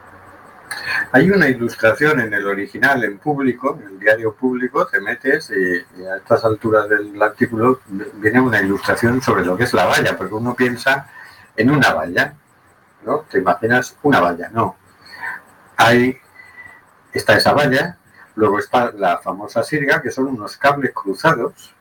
[1.12, 5.99] Hay una ilustración en el original, en público, en el diario público, te metes y,
[6.01, 7.81] y a estas alturas del artículo
[8.15, 11.07] viene una ilustración sobre lo que es la valla, porque uno piensa
[11.55, 12.35] en una valla,
[13.03, 13.19] ¿no?
[13.29, 14.75] Te imaginas una valla, no.
[15.77, 16.17] Hay,
[17.13, 17.97] está esa valla,
[18.35, 21.73] luego está la famosa sirga, que son unos cables cruzados.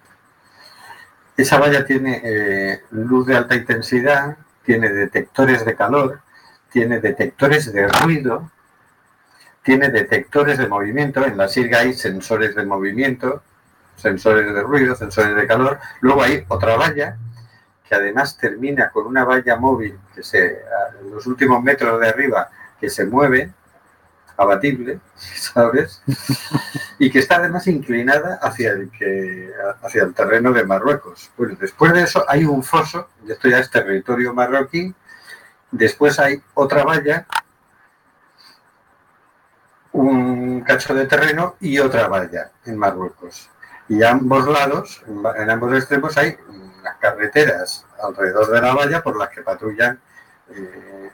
[1.37, 6.21] Esa valla tiene eh, luz de alta intensidad, tiene detectores de calor,
[6.71, 8.51] tiene detectores de ruido,
[9.63, 11.25] tiene detectores de movimiento.
[11.25, 13.43] En la sirga hay sensores de movimiento,
[13.97, 15.79] sensores de ruido, sensores de calor.
[16.01, 17.17] Luego hay otra valla
[17.89, 20.63] que además termina con una valla móvil que se,
[21.11, 23.53] los últimos metros de arriba, que se mueve,
[24.37, 26.03] abatible, ¿sabes?
[26.99, 29.51] Y que está además inclinada hacia el, que,
[29.83, 31.31] hacia el terreno de Marruecos.
[31.37, 34.95] Bueno, después de eso hay un foso, esto ya es territorio marroquí,
[35.71, 37.27] después hay otra valla,
[39.93, 43.49] un cacho de terreno y otra valla en Marruecos.
[43.89, 46.37] Y a ambos lados, en ambos extremos, hay
[46.89, 50.01] unas carreteras alrededor de la valla por las que patrullan
[50.51, 51.11] eh,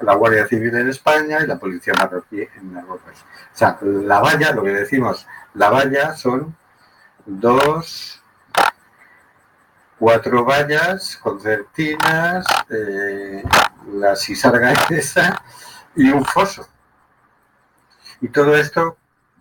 [0.00, 3.24] la Guardia Civil en España y la Policía Marroquí en Marruecos.
[3.54, 6.56] O sea, la valla, lo que decimos, la valla son
[7.26, 8.22] dos,
[9.98, 13.42] cuatro vallas concertinas, eh,
[13.92, 15.42] la sisarga esa
[15.96, 16.68] y un foso.
[18.20, 18.96] Y todo esto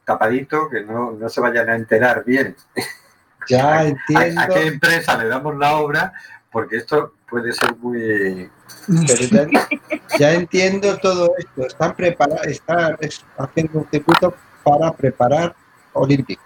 [0.06, 2.56] tapadito, que no, no se vayan a enterar bien
[3.50, 6.14] Ya ¿A, entiendo, a qué empresa le damos la obra?
[6.52, 8.50] Porque esto puede ser muy...
[8.88, 9.68] pero ya,
[10.20, 11.68] ya entiendo todo esto.
[11.68, 14.34] Están preparados, están es- haciendo un circuito
[14.64, 15.56] para preparar
[15.94, 16.46] olímpicos,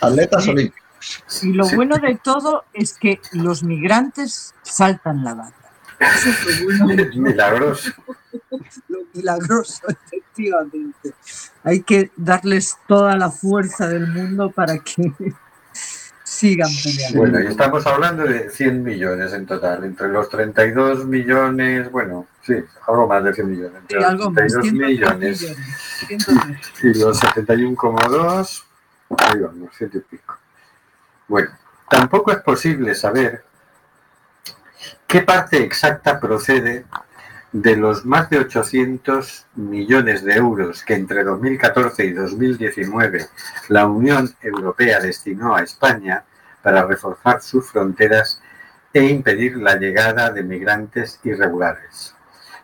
[0.00, 0.50] atletas Sí.
[0.50, 0.82] olímpicos.
[1.42, 1.74] Y lo Sí.
[1.76, 5.54] bueno de todo es que los migrantes saltan la valla.
[5.98, 7.20] Eso es lo bueno de todo.
[7.22, 7.90] milagroso.
[8.88, 11.12] lo milagroso, efectivamente.
[11.64, 15.12] Hay que darles toda la fuerza del mundo para que
[16.42, 17.18] sigan peleando.
[17.18, 22.54] Bueno, y estamos hablando de 100 millones en total, entre los 32 millones, bueno, sí,
[22.88, 25.56] algo más de 100 millones, entre Sí, los algo más, 32 103 millones millones,
[26.08, 26.96] 103.
[26.96, 28.64] y los 71,2,
[29.18, 30.36] ahí vamos, ciento y pico.
[31.28, 31.50] Bueno,
[31.88, 33.44] tampoco es posible saber
[35.06, 36.86] qué parte exacta procede
[37.52, 43.26] de los más de 800 millones de euros que entre 2014 y 2019
[43.68, 46.24] la Unión Europea destinó a España
[46.62, 48.40] para reforzar sus fronteras
[48.92, 52.14] e impedir la llegada de migrantes irregulares.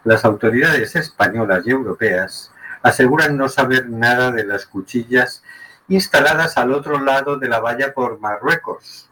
[0.04, 5.42] Las autoridades españolas y europeas aseguran no saber nada de las cuchillas
[5.88, 9.10] instaladas al otro lado de la valla por Marruecos,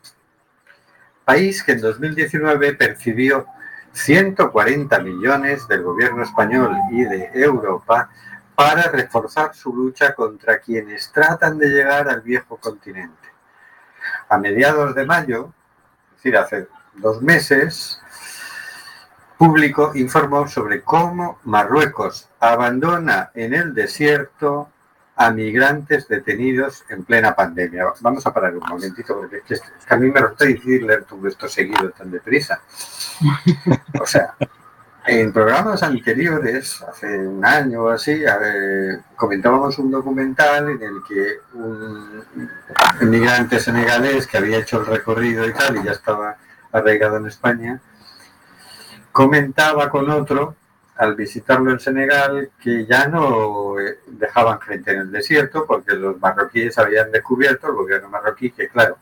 [1.24, 3.46] país que en 2019 percibió
[3.92, 8.10] 140 millones del gobierno español y de Europa
[8.54, 13.25] para reforzar su lucha contra quienes tratan de llegar al viejo continente.
[14.28, 15.52] A mediados de mayo,
[16.10, 18.00] es decir, hace dos meses,
[19.38, 24.70] Público informó sobre cómo Marruecos abandona en el desierto
[25.14, 27.84] a migrantes detenidos en plena pandemia.
[28.00, 31.26] Vamos a parar un momentito porque es que a mí me resulta difícil leer todo
[31.26, 32.60] esto seguido tan deprisa.
[34.00, 34.34] O sea,
[35.06, 38.22] en programas anteriores, hace un año o así,
[39.14, 42.24] comentábamos un documental en el que un
[43.00, 46.36] inmigrante senegalés que había hecho el recorrido y tal y ya estaba
[46.72, 47.80] arraigado en España,
[49.12, 50.56] comentaba con otro
[50.96, 56.18] al visitarlo en Senegal que ya no eh, dejaban gente en el desierto porque los
[56.20, 58.96] marroquíes habían descubierto, el gobierno marroquí, que claro,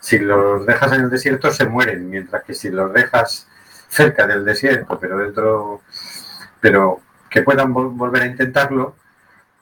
[0.00, 3.48] si los dejas en el desierto se mueren, mientras que si los dejas
[3.92, 5.82] cerca del desierto, pero dentro,
[6.60, 8.96] pero que puedan volver a intentarlo,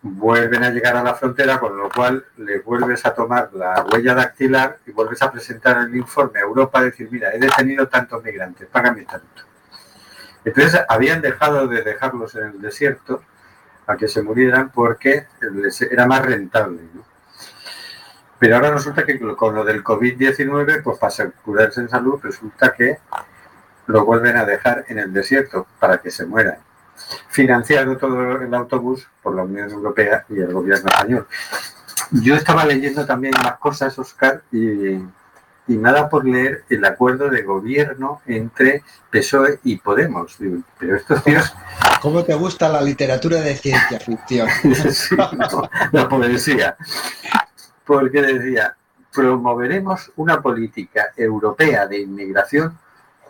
[0.02, 4.14] vuelven a llegar a la frontera, con lo cual le vuelves a tomar la huella
[4.14, 8.68] dactilar y vuelves a presentar el informe a Europa, decir, mira, he detenido tantos migrantes,
[8.68, 9.42] págame tanto.
[10.44, 13.22] Entonces habían dejado de dejarlos en el desierto
[13.86, 15.26] a que se murieran porque
[15.90, 16.82] era más rentable.
[18.38, 22.98] Pero ahora resulta que con lo del COVID-19, pues para curarse en salud, resulta que
[23.90, 26.58] lo vuelven a dejar en el desierto para que se mueran.
[27.28, 31.26] Financiado todo el autobús por la Unión Europea y el gobierno español.
[32.10, 35.00] Yo estaba leyendo también más cosas, Oscar, y
[35.70, 40.36] y nada por leer el acuerdo de gobierno entre PSOE y Podemos.
[40.78, 41.54] Pero estos tíos...
[42.02, 44.48] ¿Cómo te gusta la literatura de ciencia ficción?
[44.90, 45.14] sí,
[45.92, 46.76] la poesía.
[47.84, 48.74] Porque decía,
[49.14, 52.76] promoveremos una política europea de inmigración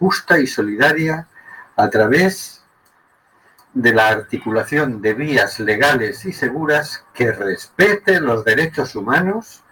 [0.01, 1.29] justa y solidaria
[1.77, 2.65] a través
[3.75, 9.63] de la articulación de vías legales y seguras que respeten los derechos humanos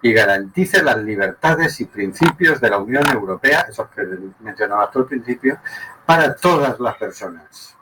[0.00, 4.02] y garantice las libertades y principios de la Unión Europea, esos que
[4.40, 5.58] mencionaba tú al principio,
[6.06, 7.76] para todas las personas.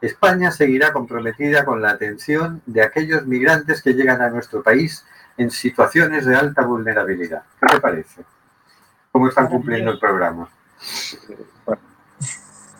[0.00, 5.04] España seguirá comprometida con la atención de aquellos migrantes que llegan a nuestro país
[5.36, 7.42] en situaciones de alta vulnerabilidad.
[7.58, 8.24] ¿Qué te parece?
[9.12, 10.48] ¿Cómo están cumpliendo el programa?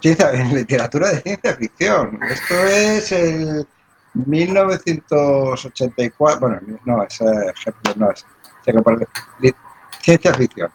[0.02, 2.18] En literatura de ciencia ficción.
[2.22, 3.68] Esto es el
[4.14, 7.24] 1984, bueno, no, ese
[7.54, 8.26] ejemplo no es,
[10.00, 10.72] ciencia ficción.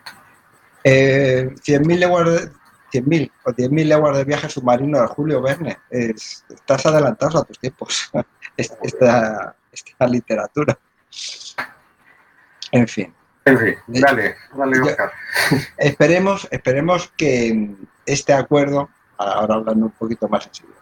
[0.83, 2.51] Eh, 100.000 leguas de,
[2.93, 5.79] 100.000 o 10.000 leguas de viaje submarino de Julio Verne.
[5.89, 8.11] estás adelantado a tus tiempos,
[8.57, 9.55] esta
[10.07, 10.77] literatura.
[12.71, 13.13] En fin.
[13.47, 15.11] En fin, dale, dale, Oscar.
[15.77, 20.75] Esperemos, esperemos que este acuerdo, ahora hablando un poquito más en serio,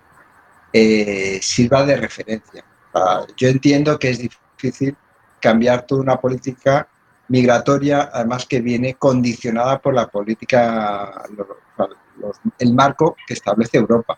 [0.72, 2.64] eh, sirva de referencia.
[3.36, 4.96] yo entiendo que es difícil
[5.42, 6.88] cambiar toda una política
[7.28, 11.24] migratoria, además que viene condicionada por la política,
[12.60, 14.18] el marco que establece Europa.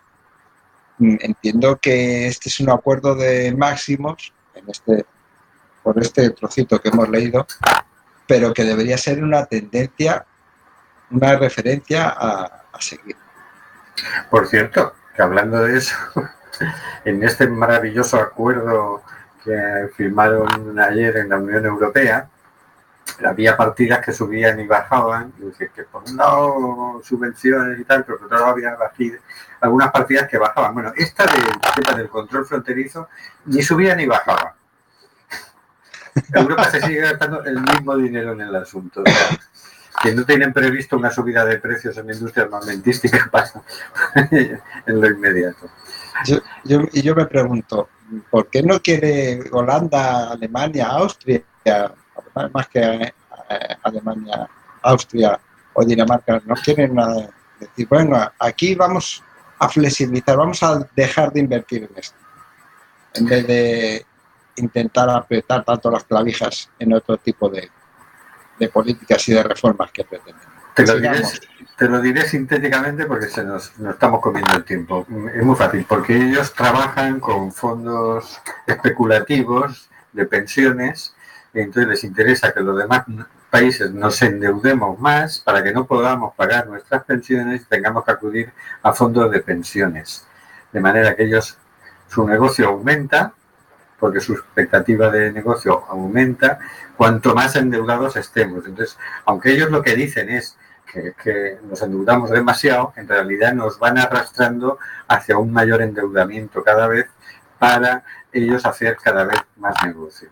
[0.98, 5.04] Mm, entiendo que este es un acuerdo de máximos en este,
[5.82, 7.44] por este trocito que hemos leído,
[8.26, 10.26] pero que debería ser una tendencia,
[11.10, 13.16] una referencia a, seguir.
[14.28, 15.96] Por cierto, que hablando de eso,
[17.04, 19.02] en este maravilloso acuerdo
[19.42, 22.28] que firmaron ayer en la Unión Europea,
[23.24, 28.26] había partidas que subían y bajaban, que por un lado subvenciones y tal, pero por
[28.26, 28.76] otro lado había
[29.60, 30.74] algunas partidas que bajaban.
[30.74, 33.08] Bueno, esta del del control fronterizo
[33.46, 34.55] ni subía ni bajaba.
[36.32, 39.02] Europa se sigue gastando el mismo dinero en el asunto.
[40.02, 43.62] que no tienen previsto una subida de precios en la industria armamentística pasa
[44.30, 45.70] en lo inmediato.
[46.64, 47.88] Yo, yo me pregunto,
[48.30, 51.42] ¿por qué no quiere Holanda, Alemania, Austria,
[52.52, 53.12] más que eh,
[53.82, 54.48] Alemania,
[54.82, 55.38] Austria
[55.74, 59.22] o Dinamarca, no quieren nada decir, bueno, aquí vamos
[59.58, 62.18] a flexibilizar, vamos a dejar de invertir en esto,
[63.14, 64.06] en vez de
[64.56, 67.70] intentar apretar tanto las clavijas en otro tipo de,
[68.58, 70.56] de políticas y de reformas que pretenden.
[70.74, 71.40] Te lo, diré, Sigamos.
[71.78, 75.06] te lo diré sintéticamente porque se nos, nos estamos comiendo el tiempo.
[75.34, 81.14] Es muy fácil, porque ellos trabajan con fondos especulativos de pensiones
[81.54, 83.04] y entonces les interesa que los demás
[83.50, 88.52] países nos endeudemos más para que no podamos pagar nuestras pensiones y tengamos que acudir
[88.82, 90.26] a fondos de pensiones.
[90.72, 91.56] De manera que ellos,
[92.08, 93.32] su negocio aumenta,
[93.98, 96.58] porque su expectativa de negocio aumenta,
[96.96, 98.66] cuanto más endeudados estemos.
[98.66, 100.56] Entonces, aunque ellos lo que dicen es
[100.90, 104.78] que, que nos endeudamos demasiado, en realidad nos van arrastrando
[105.08, 107.06] hacia un mayor endeudamiento cada vez
[107.58, 110.28] para ellos hacer cada vez más negocio.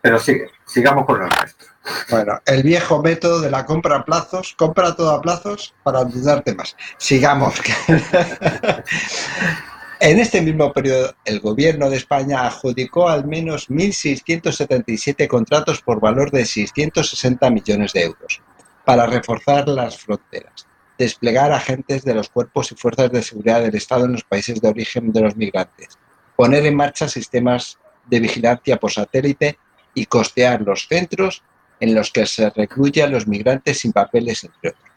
[0.00, 1.68] Pero sigue, sigamos con lo nuestro.
[2.10, 6.54] Bueno, el viejo método de la compra a plazos, compra todo a plazos para endeudarte
[6.54, 6.76] más.
[6.98, 7.54] Sigamos.
[10.00, 16.30] En este mismo periodo, el gobierno de España adjudicó al menos 1.677 contratos por valor
[16.30, 18.42] de 660 millones de euros
[18.84, 20.66] para reforzar las fronteras,
[20.98, 24.68] desplegar agentes de los cuerpos y fuerzas de seguridad del Estado en los países de
[24.68, 25.98] origen de los migrantes,
[26.36, 29.58] poner en marcha sistemas de vigilancia por satélite
[29.94, 31.42] y costear los centros
[31.78, 34.90] en los que se recluyen a los migrantes sin papeles, entre otros.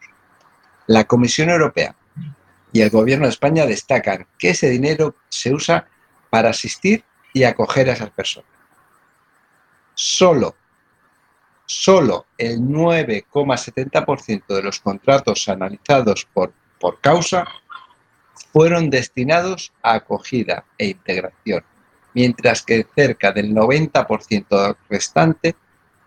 [0.86, 1.94] La Comisión Europea
[2.72, 5.86] y el Gobierno de España destacan que ese dinero se usa
[6.30, 8.50] para asistir y acoger a esas personas.
[9.94, 10.54] Solo,
[11.66, 17.46] solo el 9,70% de los contratos analizados por, por causa
[18.52, 21.64] fueron destinados a acogida e integración,
[22.14, 25.56] mientras que cerca del 90% restante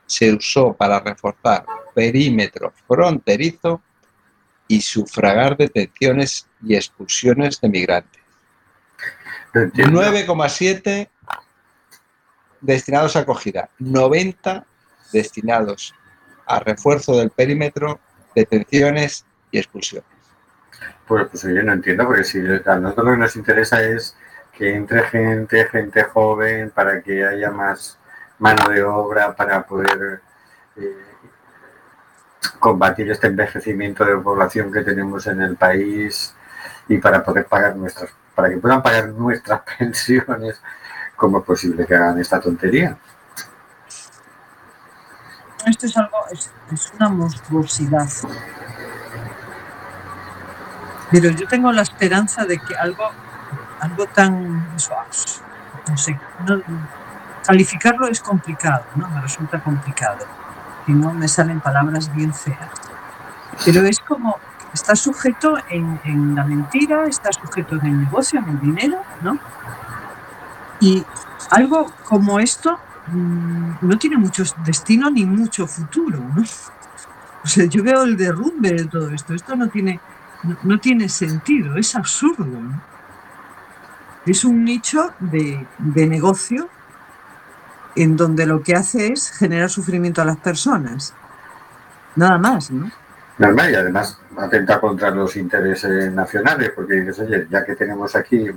[0.05, 3.81] se usó para reforzar perímetro fronterizo
[4.71, 8.21] y sufragar detenciones y expulsiones de migrantes.
[9.51, 10.01] Lo entiendo.
[10.01, 11.09] 9,7
[12.61, 14.65] destinados a acogida, 90
[15.11, 15.93] destinados
[16.45, 17.99] a refuerzo del perímetro,
[18.33, 20.07] detenciones y expulsiones.
[21.05, 24.15] Pues, pues yo no entiendo, porque si a nosotros lo que nos interesa es
[24.57, 27.99] que entre gente, gente joven, para que haya más
[28.39, 30.21] mano de obra, para poder
[30.77, 31.10] eh,
[32.59, 36.33] combatir este envejecimiento de población que tenemos en el país
[36.87, 40.61] y para poder pagar nuestras, para que puedan pagar nuestras pensiones,
[41.15, 42.97] ¿cómo es posible que hagan esta tontería?
[45.65, 48.07] Esto es algo, es, una monstruosidad.
[51.11, 53.03] Pero yo tengo la esperanza de que algo,
[53.79, 54.95] algo tan, eso,
[55.87, 56.19] no sé,
[57.45, 59.07] calificarlo es complicado, ¿no?
[59.09, 60.40] Me resulta complicado.
[60.93, 62.69] No me salen palabras bien feas.
[63.65, 64.37] Pero es como,
[64.73, 69.39] está sujeto en, en la mentira, está sujeto en el negocio, en el dinero, ¿no?
[70.79, 71.03] Y
[71.51, 76.43] algo como esto mm, no tiene mucho destino ni mucho futuro, ¿no?
[77.43, 79.33] O sea, yo veo el derrumbe de todo esto.
[79.33, 79.99] Esto no tiene,
[80.43, 82.45] no, no tiene sentido, es absurdo.
[82.45, 82.81] ¿no?
[84.25, 86.69] Es un nicho de, de negocio
[87.95, 91.13] en donde lo que hace es generar sufrimiento a las personas.
[92.15, 92.91] Nada más, ¿no?
[93.37, 98.47] Normal y además atenta contra los intereses nacionales, porque dices, oye, ya que tenemos aquí,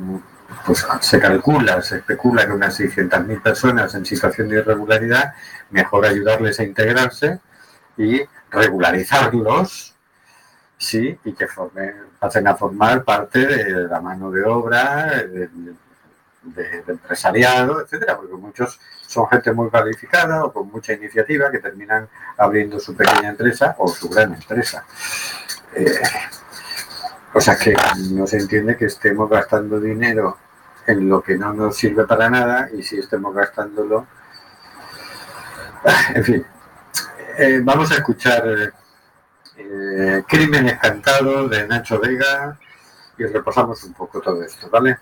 [0.67, 5.35] pues se calcula, se especula que unas 600.000 personas en situación de irregularidad,
[5.71, 7.41] mejor ayudarles a integrarse
[7.97, 8.21] y
[8.51, 9.95] regularizarlos,
[10.77, 15.49] sí, y que formen, pasen a formar parte de la mano de obra, de,
[16.45, 22.09] de- empresariado, etcétera, porque muchos son gente muy calificada o con mucha iniciativa que terminan
[22.39, 24.85] abriendo su pequeña empresa o su gran empresa.
[25.75, 26.01] Eh,
[27.33, 27.75] o sea que
[28.11, 30.39] no se entiende que estemos gastando dinero
[30.87, 34.07] en lo que no nos sirve para nada y si estemos gastándolo.
[36.15, 36.47] En fin,
[37.37, 38.45] Eh, vamos a escuchar
[39.57, 42.57] eh, Crímenes Cantados de Nacho Vega
[43.19, 44.99] y repasamos un poco todo esto, ¿vale?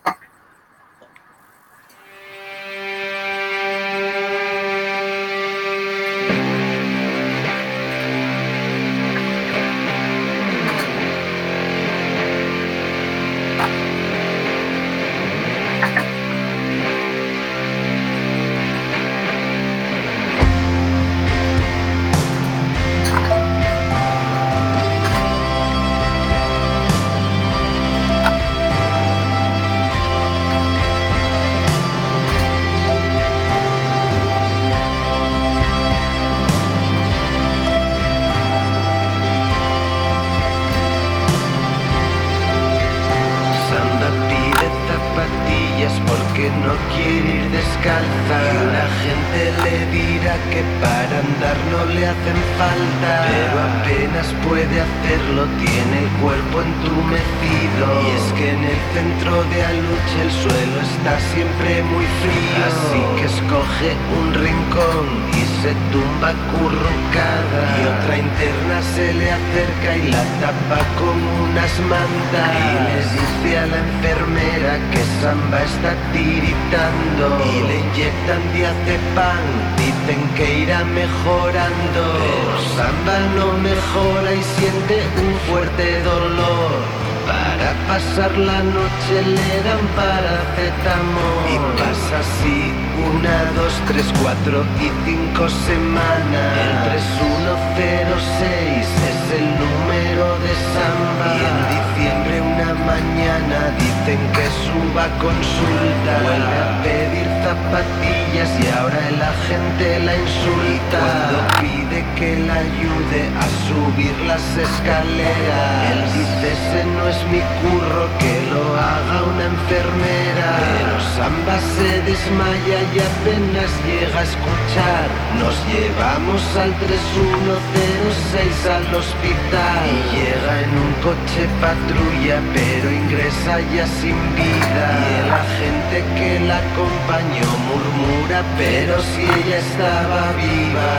[46.61, 48.37] No quiere ir descalza.
[48.53, 53.11] Y la gente le dirá que para andar no le hacen falta.
[53.29, 57.85] Pero apenas puede hacerlo, tiene el cuerpo entumecido.
[58.03, 62.61] Y es que en el centro de Aluche el suelo está siempre muy frío.
[62.71, 67.61] Así que escoge un rincón y se tumba currucada.
[67.79, 71.17] Y otra interna se le acerca y la tapa con
[71.49, 72.51] unas mantas.
[72.61, 75.95] Y le dice a la enfermera que Samba está
[76.43, 79.45] Y le inyectan diazepam,
[79.77, 82.03] dicen que irá mejorando.
[82.19, 87.03] Pero Samba no mejora y siente un fuerte dolor.
[87.27, 92.59] Para pasar la noche le dan paracetamol Y pasa así
[92.99, 101.41] una, dos, tres, cuatro y cinco semanas El 3106 es el número de Samba Y
[101.51, 102.22] en diciembre
[102.55, 106.13] una mañana dicen que suba a consulta.
[106.23, 110.99] Vuelve a pedir zapatillas y ahora el agente la insulta.
[111.01, 115.93] Cuando pide que la ayude a subir las escaleras.
[115.93, 121.91] Él dice ese no es mi curro, que lo haga una enfermera Pero Samba se
[122.03, 125.07] desmaya y apenas llega a escuchar.
[125.39, 129.83] Nos llevamos al 3106 al hospital.
[129.93, 134.87] Y llega en un coche patrulla pero ingresa ya sin vida.
[135.01, 140.93] Y el agente que la acompañó murmura pero si ella estaba viva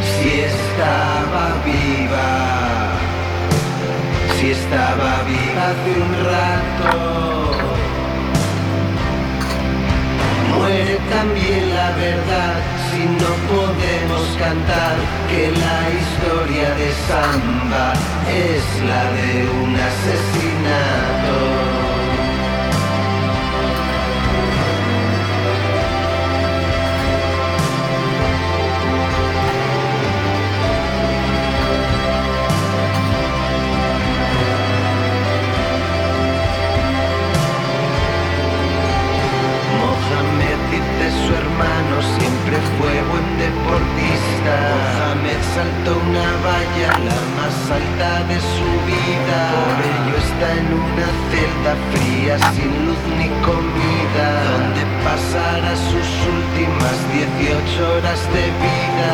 [0.00, 2.28] Si estaba viva
[4.38, 7.59] Si estaba viva hace un rato
[10.70, 12.54] También la verdad
[12.90, 14.94] si no podemos cantar
[15.28, 17.92] que la historia de Samba
[18.28, 21.79] es la de un asesinato.
[42.02, 44.52] Siempre fue buen deportista.
[44.72, 49.38] Mohamed saltó una valla, la más alta de su vida.
[49.52, 54.26] Por ello está en una celda fría, sin luz ni comida.
[54.50, 59.08] Donde pasará sus últimas 18 horas de vida.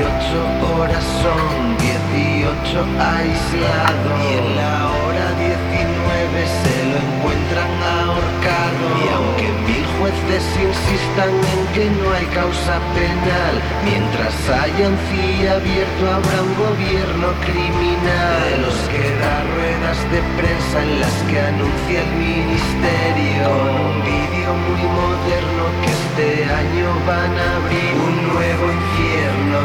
[0.00, 4.08] 18 horas son 18 aislado.
[4.22, 8.84] Y en la hora 19 se lo encuentran ahorcado.
[9.02, 15.48] Y aunque mil jueces insistan en que no hay causa penal, mientras haya un CIE
[15.48, 18.40] abierto habrá un gobierno criminal.
[18.50, 23.44] De los que da ruedas de prensa en las que anuncia el ministerio.
[23.46, 26.28] Con un vídeo muy moderno que este
[26.62, 29.62] año van a abrir un nuevo infierno.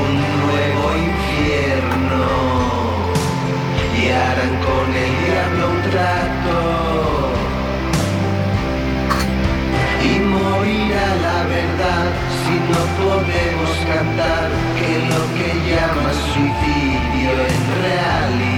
[0.00, 0.10] Un
[0.44, 2.24] nuevo infierno
[3.96, 6.39] y harán con el diablo un trato
[12.44, 14.48] si no podemos cantar
[14.78, 18.49] que lo que llaman suicidio en realidad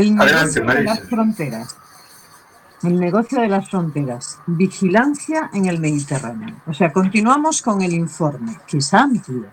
[0.00, 1.76] El Adelante, negocio de las fronteras.
[2.82, 4.38] El negocio de las fronteras.
[4.46, 6.56] Vigilancia en el Mediterráneo.
[6.66, 9.44] O sea, continuamos con el informe, que es amplio.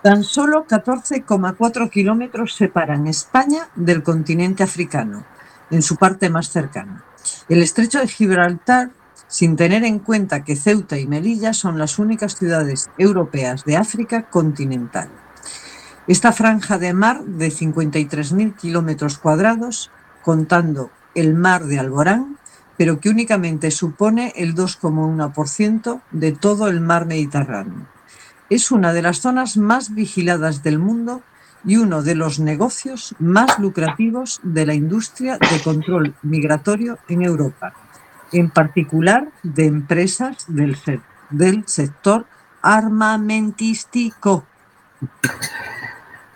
[0.00, 5.24] Tan solo 14,4 kilómetros separan España del continente africano,
[5.70, 7.04] en su parte más cercana.
[7.48, 8.90] El estrecho de Gibraltar,
[9.26, 14.28] sin tener en cuenta que Ceuta y Melilla son las únicas ciudades europeas de África
[14.28, 15.08] continental.
[16.08, 19.90] Esta franja de mar de 53.000 kilómetros cuadrados,
[20.22, 22.38] contando el mar de Alborán,
[22.76, 27.86] pero que únicamente supone el 2,1% de todo el mar Mediterráneo.
[28.50, 31.22] Es una de las zonas más vigiladas del mundo
[31.64, 37.72] y uno de los negocios más lucrativos de la industria de control migratorio en Europa,
[38.32, 40.76] en particular de empresas del,
[41.30, 42.26] del sector
[42.60, 44.44] armamentístico.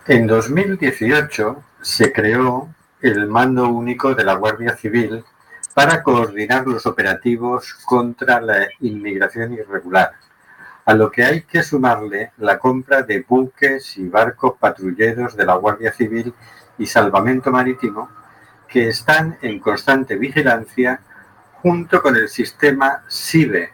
[0.09, 5.25] En 2018 se creó el Mando Único de la Guardia Civil
[5.75, 10.13] para coordinar los operativos contra la inmigración irregular,
[10.85, 15.57] a lo que hay que sumarle la compra de buques y barcos patrulleros de la
[15.57, 16.33] Guardia Civil
[16.79, 18.09] y Salvamento Marítimo
[18.69, 21.01] que están en constante vigilancia
[21.55, 23.71] junto con el sistema SIBE,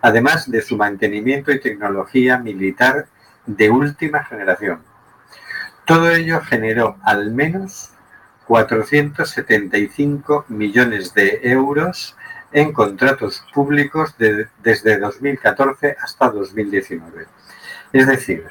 [0.00, 3.08] además de su mantenimiento y tecnología militar
[3.46, 4.89] de última generación.
[5.84, 7.90] Todo ello generó al menos
[8.46, 12.16] 475 millones de euros
[12.52, 17.26] en contratos públicos de- desde 2014 hasta 2019.
[17.92, 18.46] Es decir,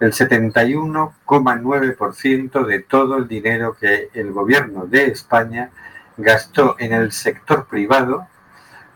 [0.00, 5.70] el 71,9% de todo el dinero que el gobierno de España
[6.16, 8.26] gastó en el sector privado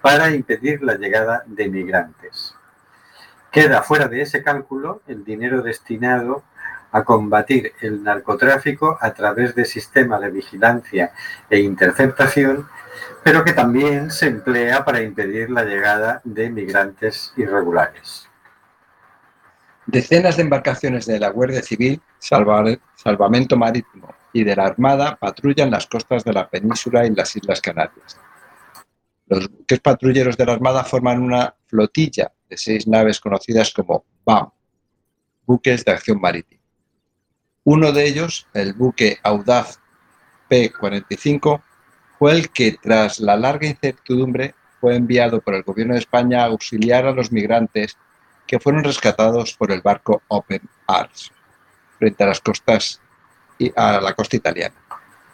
[0.02, 2.54] para impedir la llegada de migrantes.
[3.50, 6.42] Queda fuera de ese cálculo el dinero destinado
[6.92, 11.12] a combatir el narcotráfico a través de sistemas de vigilancia
[11.48, 12.68] e interceptación,
[13.22, 18.28] pero que también se emplea para impedir la llegada de migrantes irregulares.
[19.86, 25.70] Decenas de embarcaciones de la Guardia Civil, Salva- Salvamento Marítimo y de la Armada patrullan
[25.70, 28.18] las costas de la península y las Islas Canarias.
[29.26, 34.50] Los buques patrulleros de la Armada forman una flotilla de seis naves conocidas como BAM,
[35.46, 36.59] buques de acción marítima.
[37.72, 39.78] Uno de ellos, el buque Audaz
[40.48, 41.62] P-45,
[42.18, 46.46] fue el que, tras la larga incertidumbre, fue enviado por el Gobierno de España a
[46.46, 47.96] auxiliar a los migrantes
[48.44, 51.30] que fueron rescatados por el barco Open Arms
[51.96, 53.00] frente a las costas
[53.56, 54.74] y a la costa italiana.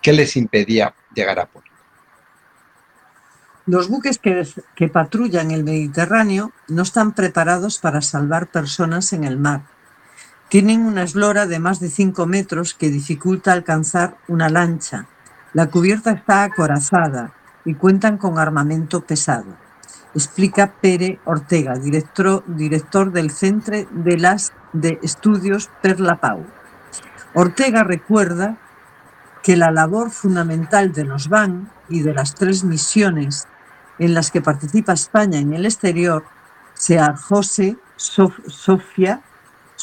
[0.02, 1.70] ¿Qué les impedía llegar a puerto?
[3.64, 9.38] Los buques que, que patrullan el Mediterráneo no están preparados para salvar personas en el
[9.38, 9.62] mar.
[10.48, 15.06] Tienen una eslora de más de 5 metros que dificulta alcanzar una lancha.
[15.52, 17.32] La cubierta está acorazada
[17.64, 19.56] y cuentan con armamento pesado.
[20.14, 26.44] Explica Pere Ortega, director, director del Centro de las de Estudios Per la Pau.
[27.34, 28.56] Ortega recuerda
[29.42, 33.46] que la labor fundamental de los BAN y de las tres misiones
[33.98, 36.24] en las que participa España en el exterior,
[36.74, 39.22] sea José, Sof- Sofía,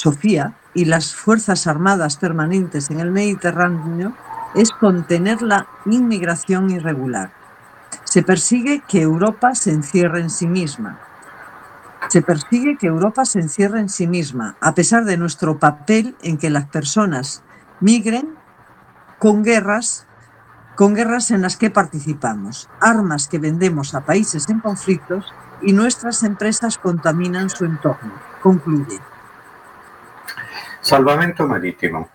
[0.03, 4.13] Sofía y las Fuerzas Armadas permanentes en el Mediterráneo,
[4.53, 7.31] es contener la inmigración irregular.
[8.03, 10.99] Se persigue que Europa se encierre en sí misma.
[12.09, 16.37] Se persigue que Europa se encierre en sí misma, a pesar de nuestro papel en
[16.37, 17.41] que las personas
[17.79, 18.35] migren
[19.19, 20.05] con guerras
[20.75, 25.31] con guerras en las que participamos, armas que vendemos a países en conflictos
[25.61, 28.11] y nuestras empresas contaminan su entorno.
[28.41, 29.12] Concluye.
[30.83, 32.09] Salvamento Marítimo.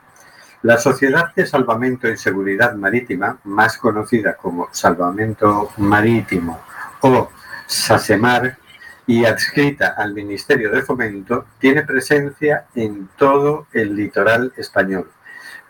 [0.61, 6.61] La Sociedad de Salvamento y Seguridad Marítima, más conocida como Salvamento Marítimo
[7.01, 7.31] o
[7.67, 8.59] SASEMAR,
[9.07, 15.11] y adscrita al Ministerio de Fomento, tiene presencia en todo el litoral español,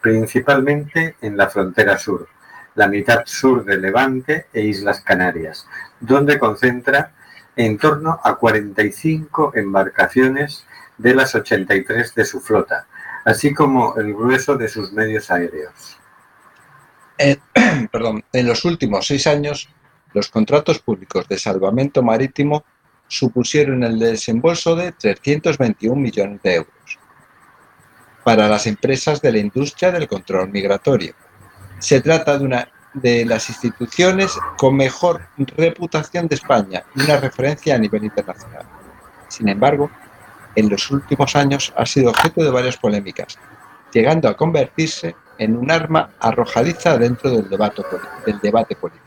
[0.00, 2.26] principalmente en la frontera sur,
[2.74, 5.68] la mitad sur de Levante e Islas Canarias,
[6.00, 7.12] donde concentra
[7.54, 10.66] en torno a 45 embarcaciones
[10.98, 12.87] de las 83 de su flota,
[13.28, 15.98] así como el grueso de sus medios aéreos.
[17.18, 17.38] En,
[17.92, 19.68] perdón, en los últimos seis años,
[20.14, 22.64] los contratos públicos de salvamento marítimo
[23.06, 26.98] supusieron el desembolso de 321 millones de euros
[28.24, 31.14] para las empresas de la industria del control migratorio.
[31.78, 37.74] Se trata de una de las instituciones con mejor reputación de España y una referencia
[37.74, 38.64] a nivel internacional.
[39.28, 39.90] Sin embargo,
[40.58, 43.38] en los últimos años ha sido objeto de varias polémicas,
[43.92, 47.82] llegando a convertirse en un arma arrojadiza dentro del debate,
[48.26, 49.04] del debate político.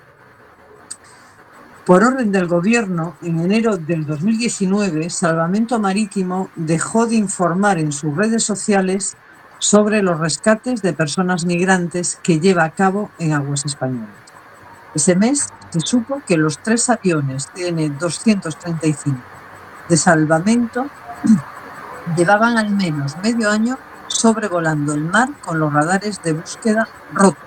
[1.86, 8.16] Por orden del Gobierno, en enero del 2019, Salvamento Marítimo dejó de informar en sus
[8.16, 9.18] redes sociales
[9.60, 14.10] sobre los rescates de personas migrantes que lleva a cabo en aguas españolas.
[14.95, 19.18] Ese mes se supo que los tres aviones TN-235
[19.89, 20.89] de salvamento
[22.16, 27.44] llevaban al menos medio año sobrevolando el mar con los radares de búsqueda rotos.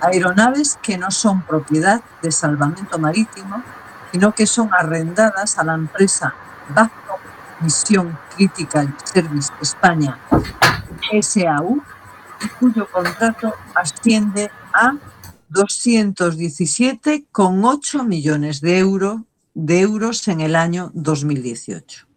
[0.00, 3.62] Aeronaves que no son propiedad de salvamento marítimo,
[4.10, 6.34] sino que son arrendadas a la empresa
[6.74, 7.18] Vasco
[7.60, 10.18] Misión Critical Service España
[11.20, 11.82] SAU,
[12.58, 14.94] cuyo contrato asciende a
[15.50, 19.24] 217,8 millones de, euro,
[19.54, 22.11] de euros en el año 2018.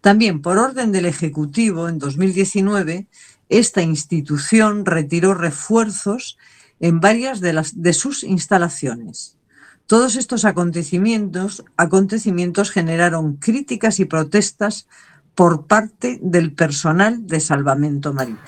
[0.00, 3.06] También por orden del Ejecutivo, en 2019,
[3.48, 6.38] esta institución retiró refuerzos
[6.78, 9.36] en varias de, las, de sus instalaciones.
[9.86, 14.86] Todos estos acontecimientos, acontecimientos generaron críticas y protestas
[15.34, 18.38] por parte del personal de salvamento marítimo.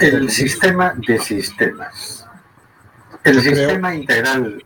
[0.00, 2.26] El sistema de sistemas.
[3.22, 4.64] El Yo creo- sistema integral.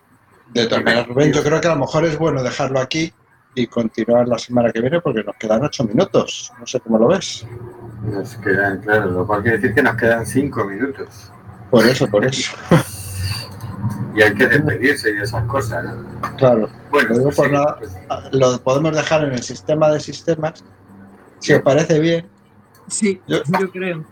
[0.57, 3.13] De todas maneras, Rubén, yo creo que a lo mejor es bueno dejarlo aquí
[3.55, 6.53] y continuar la semana que viene porque nos quedan ocho minutos.
[6.59, 7.47] No sé cómo lo ves.
[8.05, 11.31] Nos quedan, claro, lo cual quiere decir que nos quedan cinco minutos.
[11.71, 12.53] Por eso, por eso.
[14.15, 15.85] Y hay que despedirse y esas cosas.
[15.85, 16.37] ¿no?
[16.37, 16.69] Claro.
[16.91, 17.77] Bueno, Lo digo pues por sí, nada.
[17.79, 17.93] pues,
[18.33, 20.65] Lo podemos dejar en el sistema de sistemas.
[21.41, 22.27] Si os parece bien,
[22.89, 24.05] Sí, Yo- yo creo.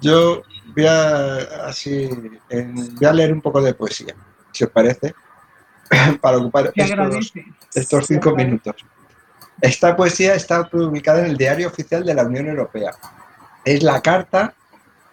[0.00, 0.42] yo
[0.74, 2.08] voy a, así,
[2.48, 4.14] en- voy a leer un poco de poesía,
[4.52, 5.14] si os parece,
[6.20, 7.32] para ocupar estos,
[7.74, 8.76] estos cinco minutos.
[9.60, 12.92] Esta poesía está publicada en el Diario Oficial de la Unión Europea.
[13.64, 14.54] Es la Carta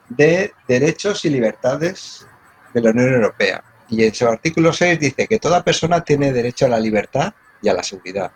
[0.07, 2.25] de Derechos y Libertades
[2.73, 3.63] de la Unión Europea.
[3.89, 7.69] Y en su artículo 6 dice que toda persona tiene derecho a la libertad y
[7.69, 8.31] a la seguridad.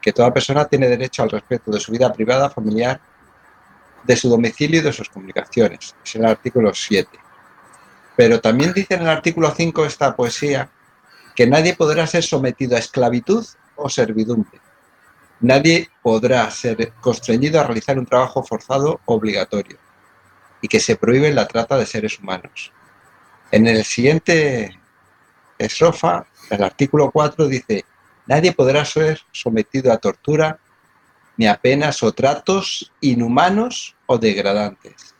[0.00, 3.00] Que toda persona tiene derecho al respeto de su vida privada, familiar,
[4.04, 5.96] de su domicilio y de sus comunicaciones.
[6.04, 7.08] Es el artículo 7.
[8.16, 10.70] Pero también dice en el artículo 5 esta poesía
[11.36, 14.58] que nadie podrá ser sometido a esclavitud o servidumbre.
[15.40, 19.78] Nadie podrá ser constreñido a realizar un trabajo forzado obligatorio
[20.62, 22.72] y que se prohíbe la trata de seres humanos.
[23.50, 24.80] En el siguiente
[25.58, 27.84] estrofa, el artículo 4 dice,
[28.26, 30.58] nadie podrá ser sometido a tortura
[31.36, 35.15] ni a penas o tratos inhumanos o degradantes.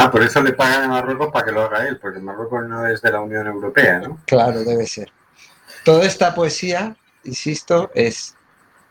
[0.00, 2.86] Ah, por eso le pagan a Marruecos para que lo haga él, porque Marruecos no
[2.86, 4.20] es de la Unión Europea, ¿no?
[4.26, 5.10] Claro, debe ser.
[5.84, 6.94] Toda esta poesía,
[7.24, 8.36] insisto, es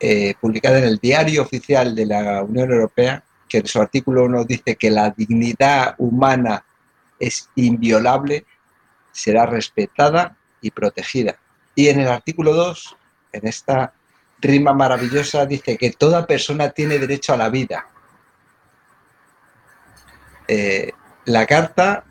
[0.01, 4.43] eh, publicada en el Diario Oficial de la Unión Europea, que en su artículo 1
[4.43, 6.65] dice que la dignidad humana
[7.17, 8.45] es inviolable,
[9.13, 11.39] será respetada y protegida.
[11.73, 12.97] Y en el artículo 2,
[13.31, 13.93] en esta
[14.41, 17.87] rima maravillosa, dice que toda persona tiene derecho a la vida.
[20.47, 20.91] Eh,
[21.25, 22.05] la Carta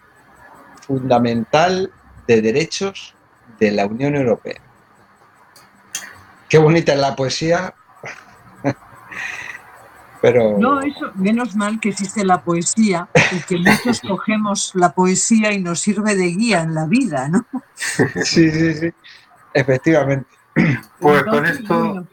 [0.86, 1.90] Fundamental
[2.26, 3.14] de Derechos
[3.58, 4.60] de la Unión Europea.
[6.48, 7.74] Qué bonita es la poesía.
[10.22, 15.52] Pero No, eso, menos mal que existe la poesía y que muchos cogemos la poesía
[15.52, 17.46] y nos sirve de guía en la vida, ¿no?
[18.24, 18.90] sí, sí, sí.
[19.52, 20.28] Efectivamente.
[21.00, 22.06] Pues con esto, bueno,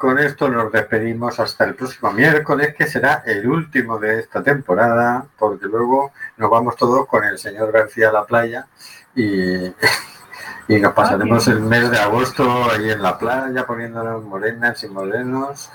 [0.00, 5.26] con esto nos despedimos hasta el próximo miércoles, que será el último de esta temporada,
[5.38, 8.66] porque luego nos vamos todos con el señor García a la playa
[9.14, 9.66] y,
[10.68, 15.68] y nos pasaremos el mes de agosto ahí en la playa poniéndonos morenas y morenos.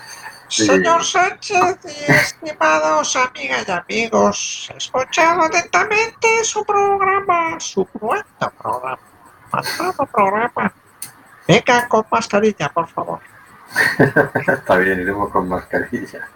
[0.47, 8.99] Señor Sánchez y estimados amigas y amigos, he escuchado atentamente su programa, su cruento programa,
[9.51, 10.73] malvado programa.
[11.47, 13.34] Venga con mascarilla, por favor.
[14.47, 16.29] Está bien, iremos con mascarilla.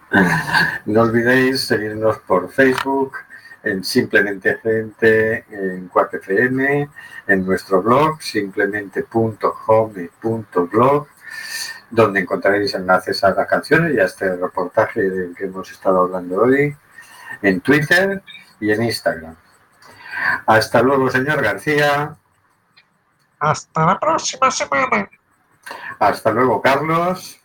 [0.85, 3.17] No olvidéis seguirnos por Facebook,
[3.63, 6.89] en Simplemente Gente, en Quack FM,
[7.27, 11.07] en nuestro blog, simplemente.home.blog,
[11.89, 16.41] donde encontraréis enlaces a las canciones y a este reportaje del que hemos estado hablando
[16.41, 16.75] hoy,
[17.41, 18.21] en Twitter
[18.59, 19.35] y en Instagram.
[20.45, 22.15] Hasta luego, señor García.
[23.39, 25.09] Hasta la próxima semana.
[25.99, 27.39] Hasta luego, Carlos.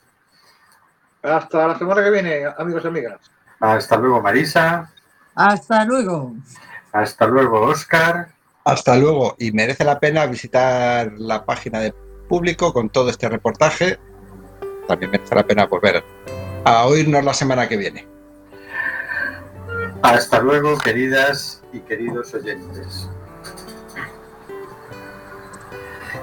[1.23, 3.21] Hasta la semana que viene, amigos y amigas.
[3.61, 4.91] Hasta luego, Marisa.
[5.35, 6.35] Hasta luego.
[6.93, 8.29] Hasta luego, Oscar.
[8.65, 9.35] Hasta luego.
[9.39, 11.93] Y merece la pena visitar la página de
[12.29, 13.99] público con todo este reportaje.
[14.87, 16.05] También merece la pena volver
[16.65, 18.07] a oírnos la semana que viene.
[20.03, 23.09] Hasta luego, queridas y queridos oyentes.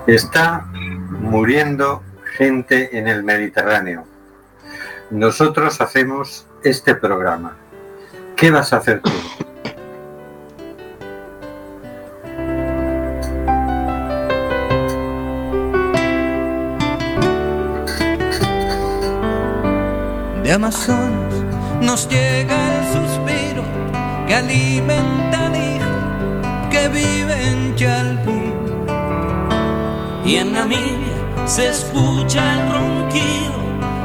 [0.08, 0.66] Está
[1.20, 2.02] muriendo
[2.38, 4.06] gente en el Mediterráneo.
[5.12, 7.56] Nosotros hacemos este programa.
[8.36, 9.12] ¿Qué vas a hacer tú?
[20.44, 21.34] De Amazonas
[21.82, 23.64] nos llega el suspiro
[24.28, 28.31] que alimenta al hijo que vive en Chalpú.
[30.32, 33.54] Y en Namibia se escucha el ronquido,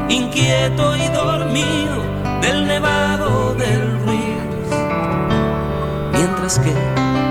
[0.08, 2.02] inquieto y dormido,
[2.40, 4.68] del nevado del Ruiz.
[6.12, 6.74] Mientras que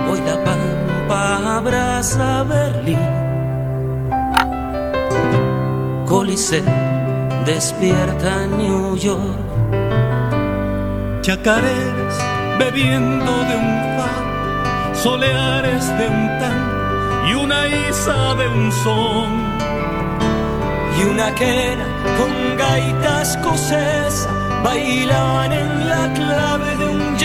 [0.09, 2.97] hoy la pampa abraza Berlín.
[6.05, 6.63] Coliseo
[7.45, 9.39] despierta New York.
[11.19, 12.17] Chacareras
[12.59, 16.64] bebiendo de un far, soleares de un tan
[17.27, 19.29] y una isa de un son.
[20.97, 21.85] Y una quena
[22.17, 24.29] con gaita escocesa
[24.63, 27.05] bailaban en la clave de un